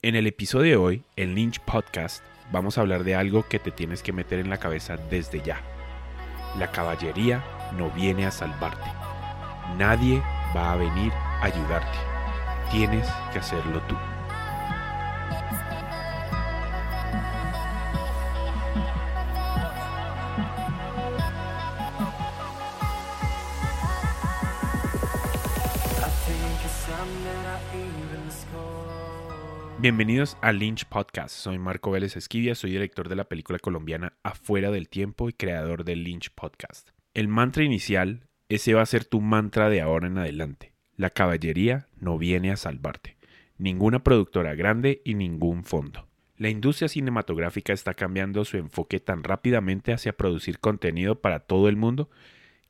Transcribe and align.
En 0.00 0.14
el 0.14 0.28
episodio 0.28 0.70
de 0.70 0.76
hoy, 0.76 1.02
el 1.16 1.34
Lynch 1.34 1.58
Podcast, 1.58 2.22
vamos 2.52 2.78
a 2.78 2.82
hablar 2.82 3.02
de 3.02 3.16
algo 3.16 3.48
que 3.48 3.58
te 3.58 3.72
tienes 3.72 4.04
que 4.04 4.12
meter 4.12 4.38
en 4.38 4.48
la 4.48 4.58
cabeza 4.58 4.96
desde 4.96 5.42
ya. 5.42 5.60
La 6.56 6.70
caballería 6.70 7.44
no 7.76 7.90
viene 7.90 8.24
a 8.24 8.30
salvarte. 8.30 8.88
Nadie 9.76 10.22
va 10.54 10.72
a 10.72 10.76
venir 10.76 11.10
a 11.12 11.46
ayudarte. 11.46 11.98
Tienes 12.70 13.08
que 13.32 13.40
hacerlo 13.40 13.82
tú. 13.88 13.96
Bienvenidos 29.88 30.36
a 30.42 30.52
Lynch 30.52 30.84
Podcast. 30.84 31.34
Soy 31.34 31.58
Marco 31.58 31.90
Vélez 31.90 32.14
Esquivia, 32.14 32.54
soy 32.54 32.72
director 32.72 33.08
de 33.08 33.16
la 33.16 33.24
película 33.24 33.58
colombiana 33.58 34.12
Afuera 34.22 34.70
del 34.70 34.90
Tiempo 34.90 35.30
y 35.30 35.32
creador 35.32 35.82
del 35.82 36.04
Lynch 36.04 36.28
Podcast. 36.34 36.90
El 37.14 37.26
mantra 37.28 37.64
inicial, 37.64 38.28
ese 38.50 38.74
va 38.74 38.82
a 38.82 38.86
ser 38.86 39.06
tu 39.06 39.22
mantra 39.22 39.70
de 39.70 39.80
ahora 39.80 40.06
en 40.06 40.18
adelante. 40.18 40.74
La 40.96 41.08
caballería 41.08 41.86
no 41.98 42.18
viene 42.18 42.50
a 42.50 42.58
salvarte. 42.58 43.16
Ninguna 43.56 44.04
productora 44.04 44.54
grande 44.54 45.00
y 45.06 45.14
ningún 45.14 45.64
fondo. 45.64 46.06
La 46.36 46.50
industria 46.50 46.88
cinematográfica 46.88 47.72
está 47.72 47.94
cambiando 47.94 48.44
su 48.44 48.58
enfoque 48.58 49.00
tan 49.00 49.24
rápidamente 49.24 49.94
hacia 49.94 50.12
producir 50.12 50.58
contenido 50.58 51.22
para 51.22 51.40
todo 51.40 51.66
el 51.66 51.76
mundo 51.76 52.10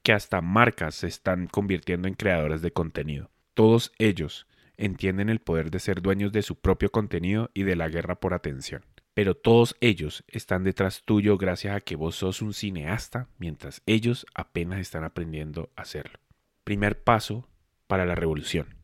que 0.04 0.12
hasta 0.12 0.40
marcas 0.40 0.94
se 0.94 1.08
están 1.08 1.48
convirtiendo 1.48 2.06
en 2.06 2.14
creadores 2.14 2.62
de 2.62 2.70
contenido. 2.70 3.28
Todos 3.54 3.90
ellos 3.98 4.46
entienden 4.78 5.28
el 5.28 5.40
poder 5.40 5.70
de 5.70 5.80
ser 5.80 6.00
dueños 6.00 6.32
de 6.32 6.42
su 6.42 6.56
propio 6.56 6.90
contenido 6.90 7.50
y 7.52 7.64
de 7.64 7.76
la 7.76 7.88
guerra 7.88 8.20
por 8.20 8.32
atención. 8.32 8.84
Pero 9.12 9.34
todos 9.34 9.76
ellos 9.80 10.24
están 10.28 10.62
detrás 10.62 11.02
tuyo 11.04 11.36
gracias 11.36 11.74
a 11.74 11.80
que 11.80 11.96
vos 11.96 12.14
sos 12.14 12.40
un 12.40 12.54
cineasta 12.54 13.28
mientras 13.38 13.82
ellos 13.84 14.24
apenas 14.32 14.78
están 14.78 15.02
aprendiendo 15.02 15.70
a 15.74 15.82
hacerlo. 15.82 16.20
Primer 16.62 17.02
paso 17.02 17.48
para 17.88 18.06
la 18.06 18.14
revolución. 18.14 18.76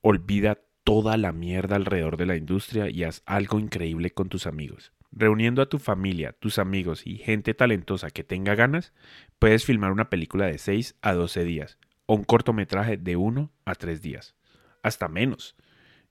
Olvida 0.00 0.58
toda 0.82 1.18
la 1.18 1.32
mierda 1.32 1.76
alrededor 1.76 2.16
de 2.16 2.24
la 2.24 2.36
industria 2.36 2.88
y 2.88 3.04
haz 3.04 3.22
algo 3.26 3.58
increíble 3.58 4.10
con 4.10 4.30
tus 4.30 4.46
amigos. 4.46 4.92
Reuniendo 5.12 5.60
a 5.60 5.68
tu 5.68 5.78
familia, 5.78 6.32
tus 6.32 6.58
amigos 6.58 7.06
y 7.06 7.18
gente 7.18 7.52
talentosa 7.52 8.10
que 8.10 8.24
tenga 8.24 8.54
ganas, 8.54 8.94
puedes 9.38 9.66
filmar 9.66 9.92
una 9.92 10.08
película 10.08 10.46
de 10.46 10.56
6 10.56 10.96
a 11.02 11.12
12 11.12 11.44
días 11.44 11.78
o 12.06 12.14
un 12.14 12.24
cortometraje 12.24 12.96
de 12.96 13.16
1 13.16 13.52
a 13.66 13.74
3 13.74 14.00
días 14.00 14.36
hasta 14.82 15.08
menos. 15.08 15.56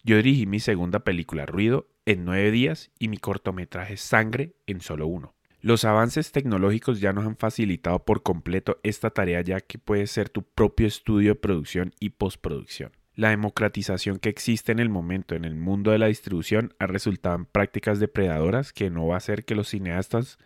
Yo 0.03 0.15
dirigí 0.17 0.45
mi 0.45 0.59
segunda 0.59 0.99
película 0.99 1.45
Ruido 1.45 1.87
en 2.05 2.25
nueve 2.25 2.51
días 2.51 2.91
y 2.97 3.07
mi 3.07 3.17
cortometraje 3.17 3.97
Sangre 3.97 4.55
en 4.65 4.81
solo 4.81 5.07
uno. 5.07 5.35
Los 5.61 5.83
avances 5.83 6.31
tecnológicos 6.31 7.01
ya 7.01 7.11
nos 7.11 7.25
han 7.25 7.35
facilitado 7.35 8.05
por 8.05 8.23
completo 8.23 8.79
esta 8.81 9.09
tarea 9.09 9.41
ya 9.41 9.59
que 9.59 9.77
puede 9.77 10.07
ser 10.07 10.29
tu 10.29 10.43
propio 10.43 10.87
estudio 10.87 11.31
de 11.31 11.39
producción 11.39 11.93
y 11.99 12.11
postproducción. 12.11 12.93
La 13.13 13.31
democratización 13.31 14.19
que 14.19 14.29
existe 14.29 14.71
en 14.71 14.79
el 14.79 14.87
momento 14.87 15.35
en 15.35 15.43
el 15.43 15.55
mundo 15.55 15.91
de 15.91 15.97
la 15.97 16.07
distribución 16.07 16.73
ha 16.79 16.87
resultado 16.87 17.35
en 17.35 17.45
prácticas 17.45 17.99
depredadoras 17.99 18.71
que 18.71 18.89
no 18.89 19.07
va 19.07 19.15
a 19.15 19.17
hacer 19.17 19.43
que 19.43 19.55
los 19.55 19.67
cineastas 19.67 20.37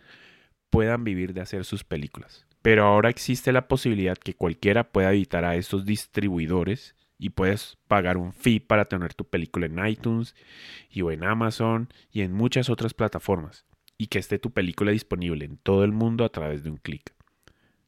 puedan 0.70 1.04
vivir 1.04 1.32
de 1.32 1.42
hacer 1.42 1.64
sus 1.64 1.84
películas. 1.84 2.44
Pero 2.62 2.84
ahora 2.84 3.10
existe 3.10 3.52
la 3.52 3.68
posibilidad 3.68 4.18
que 4.18 4.34
cualquiera 4.34 4.90
pueda 4.90 5.12
evitar 5.12 5.44
a 5.44 5.54
estos 5.54 5.84
distribuidores 5.84 6.96
y 7.18 7.30
puedes 7.30 7.78
pagar 7.88 8.16
un 8.16 8.32
fee 8.32 8.60
para 8.60 8.86
tener 8.86 9.14
tu 9.14 9.24
película 9.24 9.66
en 9.66 9.86
iTunes 9.86 10.34
y 10.90 11.02
o 11.02 11.10
en 11.10 11.24
Amazon 11.24 11.88
y 12.10 12.22
en 12.22 12.32
muchas 12.32 12.70
otras 12.70 12.94
plataformas 12.94 13.64
y 13.96 14.08
que 14.08 14.18
esté 14.18 14.38
tu 14.38 14.50
película 14.50 14.92
disponible 14.92 15.44
en 15.44 15.56
todo 15.56 15.84
el 15.84 15.92
mundo 15.92 16.24
a 16.24 16.30
través 16.30 16.64
de 16.64 16.70
un 16.70 16.76
clic. 16.76 17.14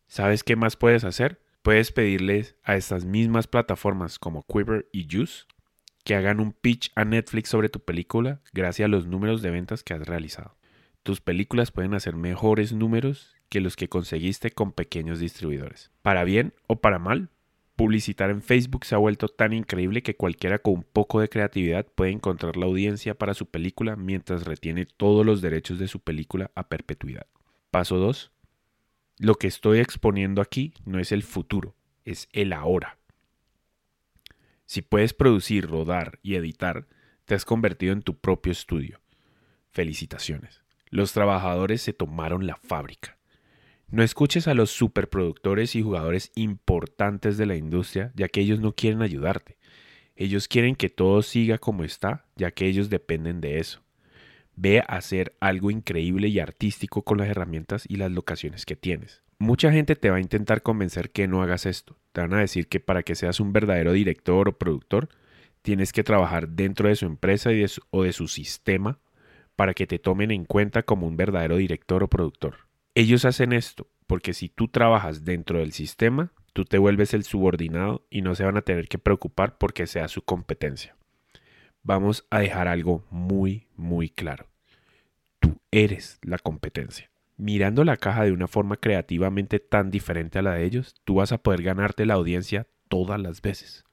¿Sabes 0.06 0.44
qué 0.44 0.56
más 0.56 0.76
puedes 0.76 1.04
hacer? 1.04 1.40
Puedes 1.62 1.90
pedirles 1.90 2.56
a 2.62 2.76
estas 2.76 3.04
mismas 3.04 3.48
plataformas 3.48 4.18
como 4.18 4.44
Quiver 4.44 4.88
y 4.92 5.08
Juice 5.10 5.44
que 6.04 6.14
hagan 6.14 6.38
un 6.38 6.52
pitch 6.52 6.92
a 6.94 7.04
Netflix 7.04 7.48
sobre 7.48 7.68
tu 7.68 7.80
película 7.80 8.40
gracias 8.52 8.86
a 8.86 8.88
los 8.88 9.08
números 9.08 9.42
de 9.42 9.50
ventas 9.50 9.82
que 9.82 9.92
has 9.92 10.06
realizado. 10.06 10.56
Tus 11.02 11.20
películas 11.20 11.72
pueden 11.72 11.94
hacer 11.94 12.14
mejores 12.14 12.72
números 12.72 13.34
que 13.48 13.60
los 13.60 13.74
que 13.74 13.88
conseguiste 13.88 14.52
con 14.52 14.72
pequeños 14.72 15.18
distribuidores. 15.18 15.90
Para 16.02 16.22
bien 16.22 16.54
o 16.68 16.80
para 16.80 17.00
mal, 17.00 17.30
Publicitar 17.76 18.30
en 18.30 18.40
Facebook 18.40 18.86
se 18.86 18.94
ha 18.94 18.98
vuelto 18.98 19.28
tan 19.28 19.52
increíble 19.52 20.02
que 20.02 20.16
cualquiera 20.16 20.58
con 20.58 20.74
un 20.74 20.82
poco 20.82 21.20
de 21.20 21.28
creatividad 21.28 21.86
puede 21.86 22.10
encontrar 22.10 22.56
la 22.56 22.64
audiencia 22.64 23.14
para 23.14 23.34
su 23.34 23.46
película 23.50 23.96
mientras 23.96 24.44
retiene 24.44 24.86
todos 24.86 25.26
los 25.26 25.42
derechos 25.42 25.78
de 25.78 25.86
su 25.86 26.00
película 26.00 26.50
a 26.54 26.68
perpetuidad. 26.68 27.26
Paso 27.70 27.98
2. 27.98 28.32
Lo 29.18 29.34
que 29.34 29.46
estoy 29.46 29.80
exponiendo 29.80 30.40
aquí 30.40 30.72
no 30.86 30.98
es 30.98 31.12
el 31.12 31.22
futuro, 31.22 31.74
es 32.06 32.28
el 32.32 32.54
ahora. 32.54 32.98
Si 34.64 34.80
puedes 34.80 35.12
producir, 35.12 35.66
rodar 35.66 36.18
y 36.22 36.36
editar, 36.36 36.86
te 37.26 37.34
has 37.34 37.44
convertido 37.44 37.92
en 37.92 38.00
tu 38.00 38.16
propio 38.18 38.52
estudio. 38.52 39.00
Felicitaciones. 39.70 40.62
Los 40.88 41.12
trabajadores 41.12 41.82
se 41.82 41.92
tomaron 41.92 42.46
la 42.46 42.56
fábrica. 42.56 43.15
No 43.88 44.02
escuches 44.02 44.48
a 44.48 44.54
los 44.54 44.70
superproductores 44.70 45.76
y 45.76 45.82
jugadores 45.82 46.32
importantes 46.34 47.36
de 47.36 47.46
la 47.46 47.54
industria, 47.54 48.10
ya 48.16 48.26
que 48.28 48.40
ellos 48.40 48.58
no 48.58 48.72
quieren 48.72 49.00
ayudarte. 49.00 49.58
Ellos 50.16 50.48
quieren 50.48 50.74
que 50.74 50.88
todo 50.88 51.22
siga 51.22 51.58
como 51.58 51.84
está, 51.84 52.24
ya 52.34 52.50
que 52.50 52.66
ellos 52.66 52.90
dependen 52.90 53.40
de 53.40 53.58
eso. 53.60 53.82
Ve 54.56 54.80
a 54.80 54.96
hacer 54.96 55.36
algo 55.38 55.70
increíble 55.70 56.26
y 56.28 56.40
artístico 56.40 57.02
con 57.02 57.18
las 57.18 57.28
herramientas 57.28 57.84
y 57.88 57.96
las 57.96 58.10
locaciones 58.10 58.66
que 58.66 58.74
tienes. 58.74 59.22
Mucha 59.38 59.70
gente 59.70 59.94
te 59.94 60.10
va 60.10 60.16
a 60.16 60.20
intentar 60.20 60.62
convencer 60.62 61.10
que 61.10 61.28
no 61.28 61.42
hagas 61.42 61.64
esto. 61.64 61.96
Te 62.12 62.22
van 62.22 62.34
a 62.34 62.40
decir 62.40 62.66
que 62.66 62.80
para 62.80 63.04
que 63.04 63.14
seas 63.14 63.38
un 63.38 63.52
verdadero 63.52 63.92
director 63.92 64.48
o 64.48 64.58
productor, 64.58 65.10
tienes 65.62 65.92
que 65.92 66.02
trabajar 66.02 66.48
dentro 66.48 66.88
de 66.88 66.96
su 66.96 67.06
empresa 67.06 67.50
o 67.90 68.02
de 68.02 68.12
su 68.12 68.26
sistema 68.26 68.98
para 69.54 69.74
que 69.74 69.86
te 69.86 69.98
tomen 69.98 70.32
en 70.32 70.44
cuenta 70.44 70.82
como 70.82 71.06
un 71.06 71.16
verdadero 71.16 71.56
director 71.56 72.02
o 72.02 72.08
productor. 72.08 72.66
Ellos 72.96 73.26
hacen 73.26 73.52
esto 73.52 73.90
porque 74.06 74.32
si 74.32 74.48
tú 74.48 74.68
trabajas 74.68 75.26
dentro 75.26 75.58
del 75.58 75.72
sistema, 75.72 76.32
tú 76.54 76.64
te 76.64 76.78
vuelves 76.78 77.12
el 77.12 77.24
subordinado 77.24 78.06
y 78.08 78.22
no 78.22 78.34
se 78.34 78.44
van 78.44 78.56
a 78.56 78.62
tener 78.62 78.88
que 78.88 78.96
preocupar 78.96 79.58
porque 79.58 79.86
sea 79.86 80.08
su 80.08 80.22
competencia. 80.22 80.96
Vamos 81.82 82.26
a 82.30 82.38
dejar 82.38 82.68
algo 82.68 83.04
muy, 83.10 83.66
muy 83.76 84.08
claro. 84.08 84.46
Tú 85.40 85.60
eres 85.70 86.18
la 86.22 86.38
competencia. 86.38 87.10
Mirando 87.36 87.84
la 87.84 87.98
caja 87.98 88.24
de 88.24 88.32
una 88.32 88.48
forma 88.48 88.78
creativamente 88.78 89.60
tan 89.60 89.90
diferente 89.90 90.38
a 90.38 90.42
la 90.42 90.54
de 90.54 90.64
ellos, 90.64 90.94
tú 91.04 91.16
vas 91.16 91.32
a 91.32 91.42
poder 91.42 91.62
ganarte 91.62 92.06
la 92.06 92.14
audiencia 92.14 92.66
todas 92.88 93.20
las 93.20 93.42
veces. 93.42 93.84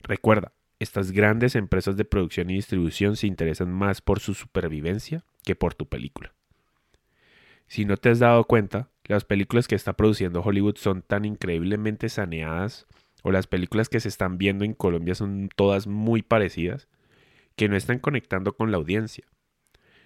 Recuerda, 0.00 0.52
estas 0.80 1.12
grandes 1.12 1.54
empresas 1.54 1.96
de 1.96 2.04
producción 2.04 2.50
y 2.50 2.54
distribución 2.54 3.14
se 3.14 3.28
interesan 3.28 3.70
más 3.70 4.00
por 4.00 4.18
su 4.18 4.34
supervivencia 4.34 5.24
que 5.44 5.54
por 5.54 5.74
tu 5.74 5.88
película. 5.88 6.34
Si 7.66 7.84
no 7.84 7.96
te 7.96 8.10
has 8.10 8.18
dado 8.18 8.44
cuenta, 8.44 8.90
las 9.04 9.24
películas 9.24 9.68
que 9.68 9.74
está 9.74 9.94
produciendo 9.94 10.40
Hollywood 10.40 10.76
son 10.76 11.02
tan 11.02 11.24
increíblemente 11.24 12.08
saneadas, 12.08 12.86
o 13.22 13.32
las 13.32 13.46
películas 13.46 13.88
que 13.88 14.00
se 14.00 14.08
están 14.08 14.38
viendo 14.38 14.64
en 14.64 14.74
Colombia 14.74 15.14
son 15.14 15.48
todas 15.54 15.86
muy 15.86 16.22
parecidas, 16.22 16.88
que 17.56 17.68
no 17.68 17.76
están 17.76 17.98
conectando 17.98 18.56
con 18.56 18.70
la 18.70 18.76
audiencia, 18.76 19.24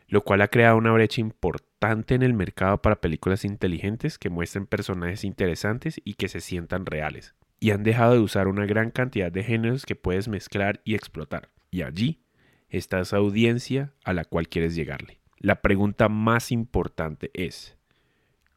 lo 0.07 0.23
cual 0.23 0.41
ha 0.41 0.49
creado 0.49 0.77
una 0.77 0.93
brecha 0.93 1.21
importante 1.21 2.15
en 2.15 2.23
el 2.23 2.35
mercado 2.35 2.81
para 2.81 3.01
películas 3.01 3.45
inteligentes 3.45 4.19
que 4.19 4.31
muestren 4.31 4.67
personajes 4.67 5.25
interesantes 5.25 6.01
y 6.05 6.15
que 6.15 6.29
se 6.29 6.41
sientan 6.41 6.87
reales, 6.87 7.35
y 7.61 7.71
han 7.71 7.83
dejado 7.83 8.15
de 8.15 8.21
usar 8.21 8.49
una 8.49 8.67
gran 8.67 8.91
cantidad 8.91 9.33
de 9.33 9.43
géneros 9.43 9.85
que 9.85 9.97
puedes 9.97 10.29
mezclar 10.29 10.81
y 10.85 10.95
explotar, 10.95 11.51
y 11.71 11.83
allí 11.83 12.23
está 12.69 13.01
esa 13.01 13.17
audiencia 13.17 13.93
a 14.05 14.13
la 14.13 14.25
cual 14.25 14.49
quieres 14.49 14.75
llegarle. 14.75 15.18
La 15.41 15.63
pregunta 15.63 16.09
más 16.09 16.51
importante 16.51 17.31
es, 17.33 17.77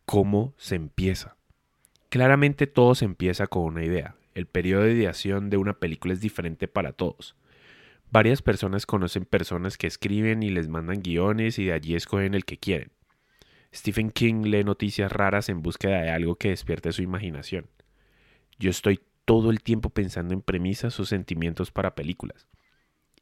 ¿cómo 0.06 0.56
se 0.58 0.76
empieza? 0.76 1.38
Claramente 2.10 2.66
todo 2.66 2.96
se 2.96 3.06
empieza 3.06 3.46
con 3.46 3.64
una 3.64 3.86
idea. 3.86 4.16
El 4.34 4.48
periodo 4.48 4.84
de 4.84 4.94
ideación 4.94 5.52
de 5.52 5.58
una 5.58 5.74
película 5.74 6.14
es 6.14 6.22
diferente 6.22 6.68
para 6.68 6.92
todos. 6.92 7.36
Varias 8.10 8.42
personas 8.42 8.88
conocen 8.88 9.26
personas 9.26 9.78
que 9.78 9.86
escriben 9.86 10.42
y 10.42 10.50
les 10.50 10.70
mandan 10.70 11.02
guiones 11.02 11.60
y 11.60 11.66
de 11.66 11.74
allí 11.74 11.96
escogen 11.96 12.34
el 12.34 12.46
que 12.46 12.58
quieren. 12.58 12.92
Stephen 13.74 14.10
King 14.10 14.44
lee 14.46 14.64
noticias 14.64 15.12
raras 15.12 15.50
en 15.50 15.62
búsqueda 15.62 16.02
de 16.02 16.10
algo 16.10 16.36
que 16.36 16.50
despierte 16.50 16.92
su 16.92 17.04
imaginación. 17.04 17.68
Yo 18.58 18.72
estoy 18.72 19.02
todo 19.26 19.52
el 19.52 19.62
tiempo 19.62 19.92
pensando 19.92 20.34
en 20.34 20.42
premisas 20.42 21.00
o 21.00 21.06
sentimientos 21.06 21.72
para 21.72 21.94
películas. 21.94 22.48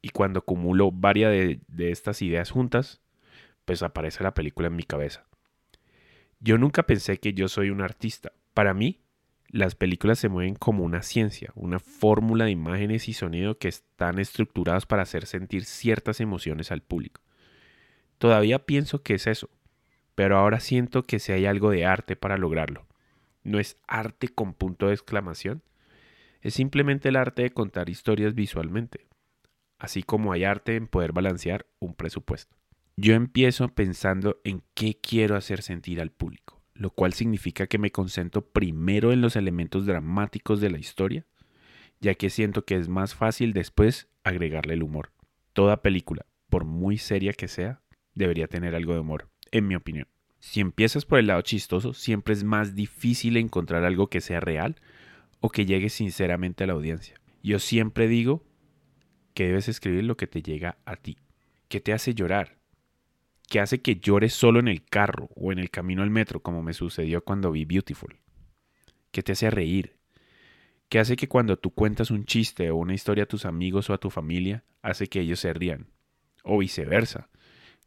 Y 0.00 0.08
cuando 0.08 0.38
acumulo 0.40 0.90
varias 0.90 1.30
de, 1.30 1.60
de 1.68 1.90
estas 1.92 2.22
ideas 2.22 2.50
juntas, 2.50 3.00
pues 3.70 3.84
aparece 3.84 4.24
la 4.24 4.34
película 4.34 4.66
en 4.66 4.74
mi 4.74 4.82
cabeza. 4.82 5.28
Yo 6.40 6.58
nunca 6.58 6.82
pensé 6.82 7.20
que 7.20 7.34
yo 7.34 7.46
soy 7.46 7.70
un 7.70 7.82
artista. 7.82 8.32
Para 8.52 8.74
mí, 8.74 8.98
las 9.46 9.76
películas 9.76 10.18
se 10.18 10.28
mueven 10.28 10.56
como 10.56 10.82
una 10.82 11.02
ciencia, 11.02 11.52
una 11.54 11.78
fórmula 11.78 12.46
de 12.46 12.50
imágenes 12.50 13.08
y 13.08 13.12
sonido 13.12 13.58
que 13.58 13.68
están 13.68 14.18
estructurados 14.18 14.86
para 14.86 15.02
hacer 15.02 15.24
sentir 15.24 15.64
ciertas 15.66 16.18
emociones 16.18 16.72
al 16.72 16.82
público. 16.82 17.20
Todavía 18.18 18.66
pienso 18.66 19.04
que 19.04 19.14
es 19.14 19.28
eso, 19.28 19.50
pero 20.16 20.36
ahora 20.36 20.58
siento 20.58 21.04
que 21.04 21.20
si 21.20 21.30
hay 21.30 21.46
algo 21.46 21.70
de 21.70 21.86
arte 21.86 22.16
para 22.16 22.38
lograrlo. 22.38 22.88
No 23.44 23.60
es 23.60 23.76
arte 23.86 24.26
con 24.30 24.52
punto 24.52 24.88
de 24.88 24.94
exclamación, 24.94 25.62
es 26.40 26.54
simplemente 26.54 27.10
el 27.10 27.14
arte 27.14 27.42
de 27.42 27.50
contar 27.50 27.88
historias 27.88 28.34
visualmente, 28.34 29.06
así 29.78 30.02
como 30.02 30.32
hay 30.32 30.42
arte 30.42 30.74
en 30.74 30.88
poder 30.88 31.12
balancear 31.12 31.66
un 31.78 31.94
presupuesto. 31.94 32.56
Yo 33.02 33.14
empiezo 33.14 33.66
pensando 33.68 34.42
en 34.44 34.62
qué 34.74 34.98
quiero 35.00 35.34
hacer 35.34 35.62
sentir 35.62 36.02
al 36.02 36.10
público, 36.10 36.60
lo 36.74 36.90
cual 36.90 37.14
significa 37.14 37.66
que 37.66 37.78
me 37.78 37.90
concentro 37.90 38.44
primero 38.52 39.10
en 39.10 39.22
los 39.22 39.36
elementos 39.36 39.86
dramáticos 39.86 40.60
de 40.60 40.68
la 40.68 40.78
historia, 40.78 41.24
ya 42.00 42.14
que 42.14 42.28
siento 42.28 42.66
que 42.66 42.74
es 42.74 42.90
más 42.90 43.14
fácil 43.14 43.54
después 43.54 44.10
agregarle 44.22 44.74
el 44.74 44.82
humor. 44.82 45.12
Toda 45.54 45.80
película, 45.80 46.26
por 46.50 46.66
muy 46.66 46.98
seria 46.98 47.32
que 47.32 47.48
sea, 47.48 47.80
debería 48.14 48.48
tener 48.48 48.74
algo 48.74 48.92
de 48.92 49.00
humor, 49.00 49.30
en 49.50 49.66
mi 49.66 49.76
opinión. 49.76 50.06
Si 50.38 50.60
empiezas 50.60 51.06
por 51.06 51.20
el 51.20 51.28
lado 51.28 51.40
chistoso, 51.40 51.94
siempre 51.94 52.34
es 52.34 52.44
más 52.44 52.74
difícil 52.74 53.38
encontrar 53.38 53.84
algo 53.84 54.10
que 54.10 54.20
sea 54.20 54.40
real 54.40 54.76
o 55.40 55.48
que 55.48 55.64
llegue 55.64 55.88
sinceramente 55.88 56.64
a 56.64 56.66
la 56.66 56.74
audiencia. 56.74 57.18
Yo 57.42 57.60
siempre 57.60 58.08
digo 58.08 58.44
que 59.32 59.46
debes 59.46 59.70
escribir 59.70 60.04
lo 60.04 60.18
que 60.18 60.26
te 60.26 60.42
llega 60.42 60.76
a 60.84 60.96
ti. 60.96 61.16
¿Qué 61.68 61.80
te 61.80 61.94
hace 61.94 62.14
llorar? 62.14 62.59
¿Qué 63.50 63.58
hace 63.58 63.82
que 63.82 63.96
llores 63.96 64.32
solo 64.32 64.60
en 64.60 64.68
el 64.68 64.84
carro 64.84 65.28
o 65.34 65.50
en 65.50 65.58
el 65.58 65.70
camino 65.70 66.04
al 66.04 66.10
metro, 66.10 66.40
como 66.40 66.62
me 66.62 66.72
sucedió 66.72 67.24
cuando 67.24 67.50
vi 67.50 67.64
Beautiful? 67.64 68.20
¿Qué 69.10 69.24
te 69.24 69.32
hace 69.32 69.50
reír? 69.50 69.96
¿Qué 70.88 71.00
hace 71.00 71.16
que 71.16 71.26
cuando 71.26 71.58
tú 71.58 71.72
cuentas 71.72 72.12
un 72.12 72.26
chiste 72.26 72.70
o 72.70 72.76
una 72.76 72.94
historia 72.94 73.24
a 73.24 73.26
tus 73.26 73.44
amigos 73.44 73.90
o 73.90 73.92
a 73.92 73.98
tu 73.98 74.08
familia, 74.08 74.62
hace 74.82 75.08
que 75.08 75.18
ellos 75.18 75.40
se 75.40 75.52
rían? 75.52 75.88
O 76.44 76.58
viceversa. 76.58 77.28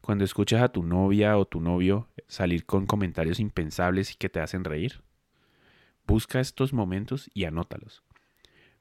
Cuando 0.01 0.25
escuchas 0.25 0.61
a 0.61 0.73
tu 0.73 0.83
novia 0.83 1.37
o 1.37 1.45
tu 1.45 1.61
novio 1.61 2.09
salir 2.27 2.65
con 2.65 2.85
comentarios 2.85 3.39
impensables 3.39 4.11
y 4.11 4.15
que 4.15 4.27
te 4.27 4.41
hacen 4.41 4.65
reír. 4.65 5.01
Busca 6.05 6.41
estos 6.41 6.73
momentos 6.73 7.31
y 7.33 7.45
anótalos. 7.45 8.03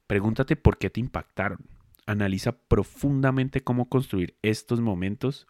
Pregúntate 0.05 0.57
por 0.57 0.77
qué 0.77 0.89
te 0.89 0.99
impactaron. 0.99 1.59
Analiza 2.05 2.57
profundamente 2.57 3.61
cómo 3.61 3.87
construir 3.87 4.35
estos 4.41 4.81
momentos 4.81 5.47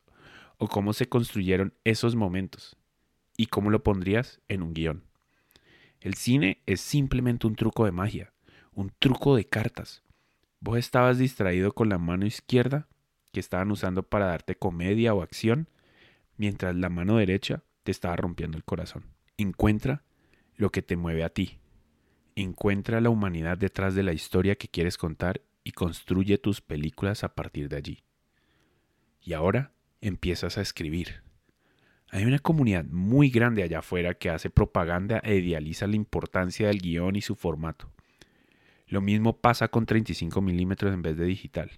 o 0.58 0.68
cómo 0.68 0.94
se 0.94 1.08
construyeron 1.08 1.74
esos 1.84 2.16
momentos 2.16 2.78
y 3.38 3.48
cómo 3.48 3.70
lo 3.70 3.84
pondrías 3.84 4.42
en 4.48 4.62
un 4.64 4.74
guion. 4.74 5.04
El 6.00 6.16
cine 6.16 6.62
es 6.66 6.82
simplemente 6.82 7.48
un 7.48 7.56
truco 7.56 7.86
de 7.86 7.92
magia, 7.92 8.34
un 8.74 8.92
truco 9.00 9.36
de 9.36 9.46
cartas. 9.46 10.04
Vos 10.60 10.78
estabas 10.78 11.18
distraído 11.18 11.74
con 11.74 11.90
la 11.90 11.98
mano 11.98 12.26
izquierda 12.26 12.88
que 13.32 13.40
estaban 13.40 13.72
usando 13.72 14.04
para 14.04 14.28
darte 14.28 14.56
comedia 14.56 15.14
o 15.14 15.22
acción, 15.22 15.70
mientras 16.38 16.76
la 16.76 16.90
mano 16.90 17.18
derecha 17.18 17.64
te 17.84 17.92
estaba 17.92 18.16
rompiendo 18.16 18.58
el 18.58 18.64
corazón. 18.64 19.06
Encuentra 19.38 20.04
lo 20.56 20.72
que 20.72 20.82
te 20.82 20.96
mueve 20.96 21.24
a 21.24 21.30
ti, 21.30 21.60
Encuentra 22.36 23.00
la 23.00 23.12
humanidad 23.12 23.60
detrás 23.60 23.94
de 23.94 24.02
la 24.02 24.14
historia 24.14 24.56
que 24.56 24.68
quieres 24.68 24.98
contar 24.98 25.42
y 25.64 25.72
construye 25.72 26.40
tus 26.40 26.62
películas 26.62 27.24
a 27.24 27.36
partir 27.36 27.70
de 27.70 27.76
allí. 27.76 28.04
Y 29.22 29.34
ahora 29.34 29.72
empiezas 30.04 30.58
a 30.58 30.62
escribir. 30.62 31.22
Hay 32.10 32.26
una 32.26 32.40
comunidad 32.40 32.86
muy 32.86 33.30
grande 33.30 33.64
allá 33.64 33.80
afuera 33.80 34.14
que 34.14 34.30
hace 34.30 34.50
propaganda 34.50 35.20
e 35.24 35.36
idealiza 35.36 35.88
la 35.88 35.96
importancia 35.96 36.68
del 36.68 36.80
guion 36.80 37.16
y 37.16 37.22
su 37.22 37.36
formato. 37.36 37.90
Lo 38.86 39.02
mismo 39.02 39.38
pasa 39.38 39.70
con 39.70 39.86
35 39.86 40.42
milímetros 40.42 40.94
en 40.94 41.02
vez 41.02 41.18
de 41.18 41.26
digital. 41.26 41.72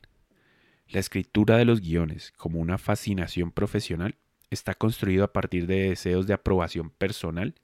La 0.90 1.00
escritura 1.00 1.58
de 1.58 1.66
los 1.66 1.82
guiones, 1.82 2.34
como 2.36 2.60
una 2.60 2.78
fascinación 2.78 3.52
profesional, 3.52 4.16
está 4.50 4.74
construido 4.74 5.24
a 5.24 5.32
partir 5.32 5.68
de 5.68 5.90
deseos 5.90 6.28
de 6.28 6.34
aprobación 6.34 6.90
personal 6.90 7.56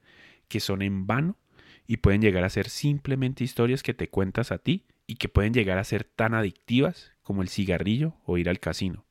que 0.48 0.60
son 0.60 0.82
en 0.82 1.08
vano 1.08 1.38
y 1.88 1.98
pueden 1.98 2.22
llegar 2.22 2.44
a 2.44 2.50
ser 2.50 2.70
simplemente 2.70 3.44
historias 3.44 3.84
que 3.84 3.94
te 3.94 4.10
cuentas 4.10 4.52
a 4.52 4.60
ti 4.60 4.86
y 5.08 5.16
que 5.16 5.28
pueden 5.28 5.54
llegar 5.54 5.78
a 5.78 5.84
ser 5.84 6.04
tan 6.04 6.34
adictivas 6.34 7.12
como 7.22 7.42
el 7.42 7.50
cigarrillo 7.50 8.16
o 8.26 8.38
ir 8.38 8.48
al 8.48 8.60
casino. 8.60 9.06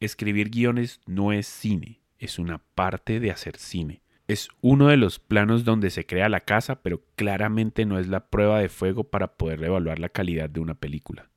Escribir 0.00 0.50
guiones 0.50 1.00
no 1.06 1.32
es 1.32 1.48
cine, 1.48 2.00
es 2.18 2.38
una 2.38 2.58
parte 2.58 3.18
de 3.18 3.32
hacer 3.32 3.56
cine. 3.56 4.02
Es 4.28 4.48
uno 4.60 4.88
de 4.88 4.96
los 4.96 5.18
planos 5.18 5.64
donde 5.64 5.90
se 5.90 6.06
crea 6.06 6.28
la 6.28 6.40
casa, 6.40 6.82
pero 6.82 7.02
claramente 7.16 7.84
no 7.84 7.98
es 7.98 8.06
la 8.06 8.28
prueba 8.28 8.60
de 8.60 8.68
fuego 8.68 9.04
para 9.04 9.36
poder 9.36 9.64
evaluar 9.64 9.98
la 9.98 10.08
calidad 10.08 10.50
de 10.50 10.60
una 10.60 10.74
película. 10.74 11.30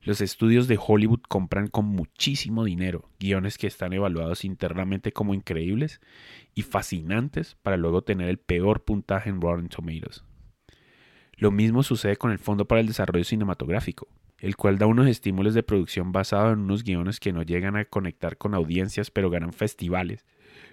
Los 0.00 0.20
estudios 0.20 0.66
de 0.66 0.80
Hollywood 0.84 1.20
compran 1.28 1.68
con 1.68 1.84
muchísimo 1.84 2.64
dinero 2.64 3.08
guiones 3.20 3.56
que 3.56 3.68
están 3.68 3.92
evaluados 3.92 4.44
internamente 4.44 5.12
como 5.12 5.32
increíbles 5.32 6.00
y 6.56 6.62
fascinantes 6.62 7.54
para 7.62 7.76
luego 7.76 8.02
tener 8.02 8.28
el 8.28 8.38
peor 8.38 8.82
puntaje 8.82 9.30
en 9.30 9.40
Rotten 9.40 9.68
Tomatoes. 9.68 10.24
Lo 11.36 11.52
mismo 11.52 11.84
sucede 11.84 12.16
con 12.16 12.32
el 12.32 12.40
Fondo 12.40 12.66
para 12.66 12.80
el 12.80 12.88
Desarrollo 12.88 13.24
Cinematográfico, 13.24 14.08
el 14.42 14.56
cual 14.56 14.76
da 14.76 14.86
unos 14.86 15.06
estímulos 15.06 15.54
de 15.54 15.62
producción 15.62 16.10
basados 16.10 16.52
en 16.52 16.58
unos 16.58 16.82
guiones 16.82 17.20
que 17.20 17.32
no 17.32 17.42
llegan 17.42 17.76
a 17.76 17.84
conectar 17.84 18.36
con 18.36 18.54
audiencias 18.54 19.10
pero 19.12 19.30
ganan 19.30 19.52
festivales, 19.52 20.26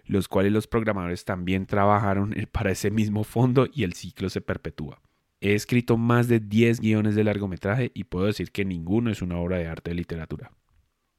los 0.05 0.27
cuales 0.27 0.51
los 0.51 0.65
programadores 0.65 1.23
también 1.23 1.67
trabajaron 1.67 2.35
para 2.51 2.71
ese 2.71 2.89
mismo 2.89 3.23
fondo 3.23 3.67
y 3.71 3.83
el 3.83 3.93
ciclo 3.93 4.29
se 4.29 4.41
perpetúa. 4.41 4.99
He 5.39 5.53
escrito 5.53 5.97
más 5.97 6.27
de 6.27 6.39
10 6.39 6.81
guiones 6.81 7.13
de 7.13 7.23
largometraje 7.23 7.91
y 7.93 8.05
puedo 8.05 8.25
decir 8.25 8.51
que 8.51 8.65
ninguno 8.65 9.11
es 9.11 9.21
una 9.21 9.37
obra 9.37 9.57
de 9.57 9.67
arte 9.67 9.91
de 9.91 9.95
literatura. 9.95 10.51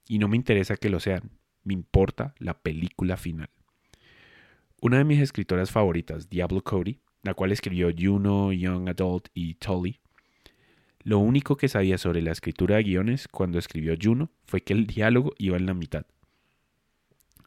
Y 0.08 0.18
no 0.18 0.26
me 0.26 0.36
interesa 0.36 0.76
que 0.76 0.90
lo 0.90 0.98
sean, 0.98 1.30
me 1.62 1.72
importa 1.72 2.34
la 2.38 2.54
película 2.54 3.16
final. 3.16 3.48
Una 4.82 4.98
de 4.98 5.04
mis 5.04 5.20
escritoras 5.20 5.70
favoritas, 5.70 6.28
Diablo 6.28 6.62
Cody, 6.62 6.98
la 7.22 7.34
cual 7.34 7.52
escribió 7.52 7.90
Juno, 7.96 8.52
Young 8.52 8.88
Adult 8.88 9.28
y 9.34 9.54
Tully, 9.54 10.00
lo 11.02 11.18
único 11.18 11.56
que 11.56 11.68
sabía 11.68 11.98
sobre 11.98 12.22
la 12.22 12.32
escritura 12.32 12.76
de 12.76 12.84
guiones 12.84 13.28
cuando 13.28 13.58
escribió 13.58 13.94
Juno 14.00 14.30
fue 14.44 14.62
que 14.62 14.72
el 14.72 14.86
diálogo 14.86 15.34
iba 15.38 15.56
en 15.56 15.66
la 15.66 15.74
mitad. 15.74 16.06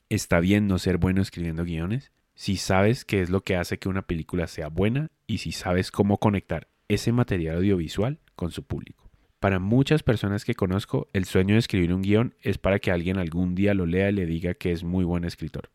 Está 0.09 0.39
bien 0.39 0.67
no 0.67 0.79
ser 0.79 0.97
bueno 0.97 1.21
escribiendo 1.21 1.63
guiones, 1.63 2.11
si 2.35 2.57
sabes 2.57 3.05
qué 3.05 3.21
es 3.21 3.29
lo 3.29 3.41
que 3.41 3.55
hace 3.55 3.77
que 3.77 3.89
una 3.89 4.01
película 4.01 4.47
sea 4.47 4.69
buena 4.69 5.11
y 5.27 5.39
si 5.39 5.51
sabes 5.51 5.91
cómo 5.91 6.17
conectar 6.17 6.67
ese 6.87 7.11
material 7.11 7.57
audiovisual 7.57 8.19
con 8.35 8.51
su 8.51 8.63
público. 8.63 9.09
Para 9.39 9.59
muchas 9.59 10.03
personas 10.03 10.45
que 10.45 10.55
conozco, 10.55 11.09
el 11.13 11.25
sueño 11.25 11.55
de 11.55 11.59
escribir 11.59 11.93
un 11.93 12.01
guion 12.01 12.35
es 12.41 12.57
para 12.57 12.79
que 12.79 12.91
alguien 12.91 13.17
algún 13.17 13.55
día 13.55 13.73
lo 13.73 13.85
lea 13.85 14.09
y 14.09 14.13
le 14.13 14.25
diga 14.25 14.53
que 14.53 14.71
es 14.71 14.83
muy 14.83 15.03
buen 15.03 15.25
escritor. 15.25 15.69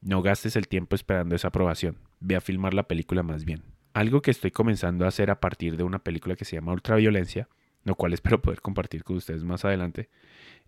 No 0.00 0.22
gastes 0.22 0.56
el 0.56 0.68
tiempo 0.68 0.94
esperando 0.94 1.34
esa 1.34 1.48
aprobación, 1.48 1.96
ve 2.20 2.36
a 2.36 2.40
filmar 2.40 2.74
la 2.74 2.86
película 2.86 3.22
más 3.22 3.44
bien. 3.44 3.73
Algo 3.94 4.20
que 4.20 4.30
estoy 4.30 4.50
comenzando 4.50 5.06
a 5.06 5.08
hacer 5.08 5.30
a 5.30 5.40
partir 5.40 5.76
de 5.76 5.84
una 5.84 6.00
película 6.00 6.36
que 6.36 6.44
se 6.44 6.56
llama 6.56 6.72
Ultraviolencia, 6.72 7.48
lo 7.84 7.94
cual 7.94 8.12
espero 8.12 8.42
poder 8.42 8.60
compartir 8.60 9.04
con 9.04 9.16
ustedes 9.16 9.44
más 9.44 9.64
adelante, 9.64 10.10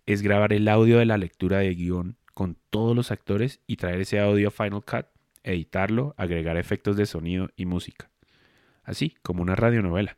es 0.05 0.21
grabar 0.21 0.53
el 0.53 0.67
audio 0.67 0.97
de 0.97 1.05
la 1.05 1.17
lectura 1.17 1.59
de 1.59 1.75
guion 1.75 2.17
con 2.33 2.57
todos 2.69 2.95
los 2.95 3.11
actores 3.11 3.59
y 3.67 3.75
traer 3.75 4.01
ese 4.01 4.19
audio 4.19 4.47
a 4.47 4.51
Final 4.51 4.83
Cut 4.83 5.07
editarlo, 5.43 6.13
agregar 6.17 6.57
efectos 6.57 6.97
de 6.97 7.05
sonido 7.05 7.49
y 7.55 7.65
música. 7.65 8.09
Así 8.83 9.15
como 9.21 9.41
una 9.41 9.55
radionovela. 9.55 10.17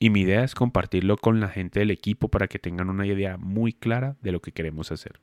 Y 0.00 0.10
mi 0.10 0.20
idea 0.20 0.44
es 0.44 0.54
compartirlo 0.54 1.16
con 1.16 1.40
la 1.40 1.48
gente 1.48 1.80
del 1.80 1.90
equipo 1.90 2.28
para 2.28 2.46
que 2.46 2.58
tengan 2.58 2.88
una 2.88 3.06
idea 3.06 3.36
muy 3.36 3.72
clara 3.72 4.16
de 4.22 4.32
lo 4.32 4.40
que 4.40 4.52
queremos 4.52 4.92
hacer. 4.92 5.20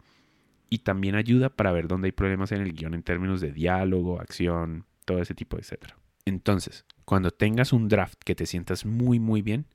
Y 0.69 0.79
también 0.79 1.15
ayuda 1.15 1.49
para 1.49 1.71
ver 1.71 1.87
dónde 1.87 2.07
hay 2.07 2.11
problemas 2.11 2.51
en 2.51 2.61
el 2.61 2.73
guion 2.73 2.93
en 2.93 3.03
términos 3.03 3.39
de 3.39 3.51
diálogo, 3.51 4.19
acción, 4.19 4.85
todo 5.05 5.21
ese 5.21 5.33
tipo 5.33 5.55
de 5.55 5.61
etcétera. 5.61 5.95
Entonces, 6.25 6.85
cuando 7.05 7.29
tengas 7.29 7.71
un 7.71 7.87
draft 7.87 8.19
que 8.25 8.33
te 8.33 8.47
sientas 8.47 8.83
muy 8.83 9.19
muy 9.19 9.43
bien, 9.43 9.67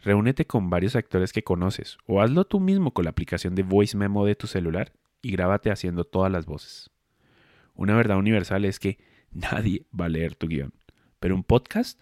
reúnete 0.00 0.46
con 0.46 0.70
varios 0.70 0.94
actores 0.94 1.32
que 1.32 1.42
conoces 1.42 1.98
o 2.06 2.22
hazlo 2.22 2.44
tú 2.44 2.60
mismo 2.60 2.92
con 2.92 3.04
la 3.04 3.10
aplicación 3.10 3.56
de 3.56 3.64
Voice 3.64 3.96
Memo 3.96 4.24
de 4.24 4.36
tu 4.36 4.46
celular 4.46 4.92
y 5.20 5.32
grábate 5.32 5.72
haciendo 5.72 6.04
todas 6.04 6.30
las 6.30 6.46
voces. 6.46 6.90
Una 7.74 7.96
verdad 7.96 8.18
universal 8.18 8.64
es 8.64 8.78
que 8.78 8.98
nadie 9.32 9.84
va 9.98 10.04
a 10.04 10.08
leer 10.08 10.36
tu 10.36 10.46
guion. 10.46 10.72
Pero 11.18 11.34
un 11.34 11.42
podcast, 11.42 12.00